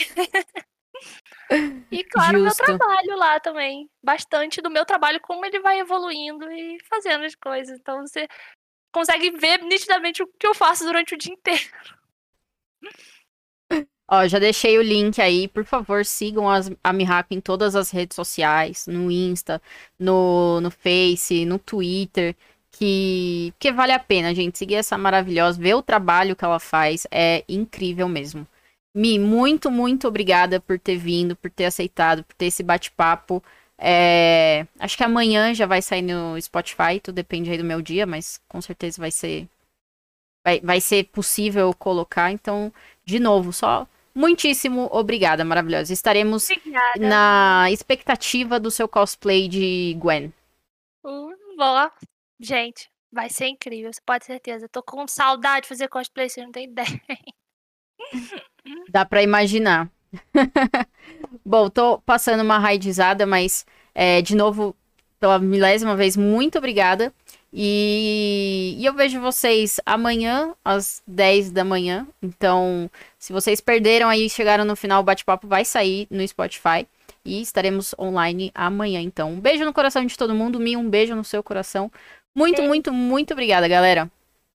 [1.92, 2.64] E claro, Justo.
[2.64, 3.90] meu trabalho lá também.
[4.04, 7.78] Bastante do meu trabalho, como ele vai evoluindo e fazendo as coisas.
[7.80, 8.28] Então você
[8.92, 11.70] consegue ver nitidamente o que eu faço durante o dia inteiro.
[14.08, 15.48] Ó, já deixei o link aí.
[15.48, 18.86] Por favor, sigam as, a Mihako em todas as redes sociais.
[18.88, 19.62] No Insta,
[20.00, 22.36] no, no Face, no Twitter.
[22.78, 24.58] Que, que vale a pena, gente.
[24.58, 25.60] Seguir essa maravilhosa.
[25.60, 27.08] Ver o trabalho que ela faz.
[27.10, 28.46] É incrível mesmo.
[28.94, 33.42] Mi, muito, muito obrigada por ter vindo, por ter aceitado, por ter esse bate-papo.
[33.78, 34.66] É...
[34.80, 38.40] Acho que amanhã já vai sair no Spotify, tudo depende aí do meu dia, mas
[38.48, 39.48] com certeza vai ser.
[40.46, 42.32] Vai, vai ser possível colocar.
[42.32, 42.72] Então,
[43.04, 45.92] de novo, só muitíssimo obrigada, maravilhosa.
[45.92, 47.00] Estaremos obrigada.
[47.00, 50.34] na expectativa do seu cosplay de Gwen.
[51.04, 51.92] Uh, boa.
[52.40, 54.70] Gente, vai ser incrível, você pode ter certeza.
[54.70, 57.02] tô com saudade de fazer cosplay, você não tem ideia.
[58.90, 59.90] Dá para imaginar.
[61.46, 64.76] Bom, tô passando uma raidizada, mas é, de novo,
[65.20, 67.14] pela milésima vez, muito obrigada.
[67.58, 72.06] E, e, eu vejo vocês amanhã, às 10 da manhã.
[72.22, 76.86] Então, se vocês perderam aí, chegaram no final, o bate-papo vai sair no Spotify.
[77.24, 79.02] E estaremos online amanhã.
[79.02, 80.60] Então, um beijo no coração de todo mundo.
[80.60, 81.90] Mi, um beijo no seu coração.
[82.36, 84.12] Muito, muito, muito obrigada, galera.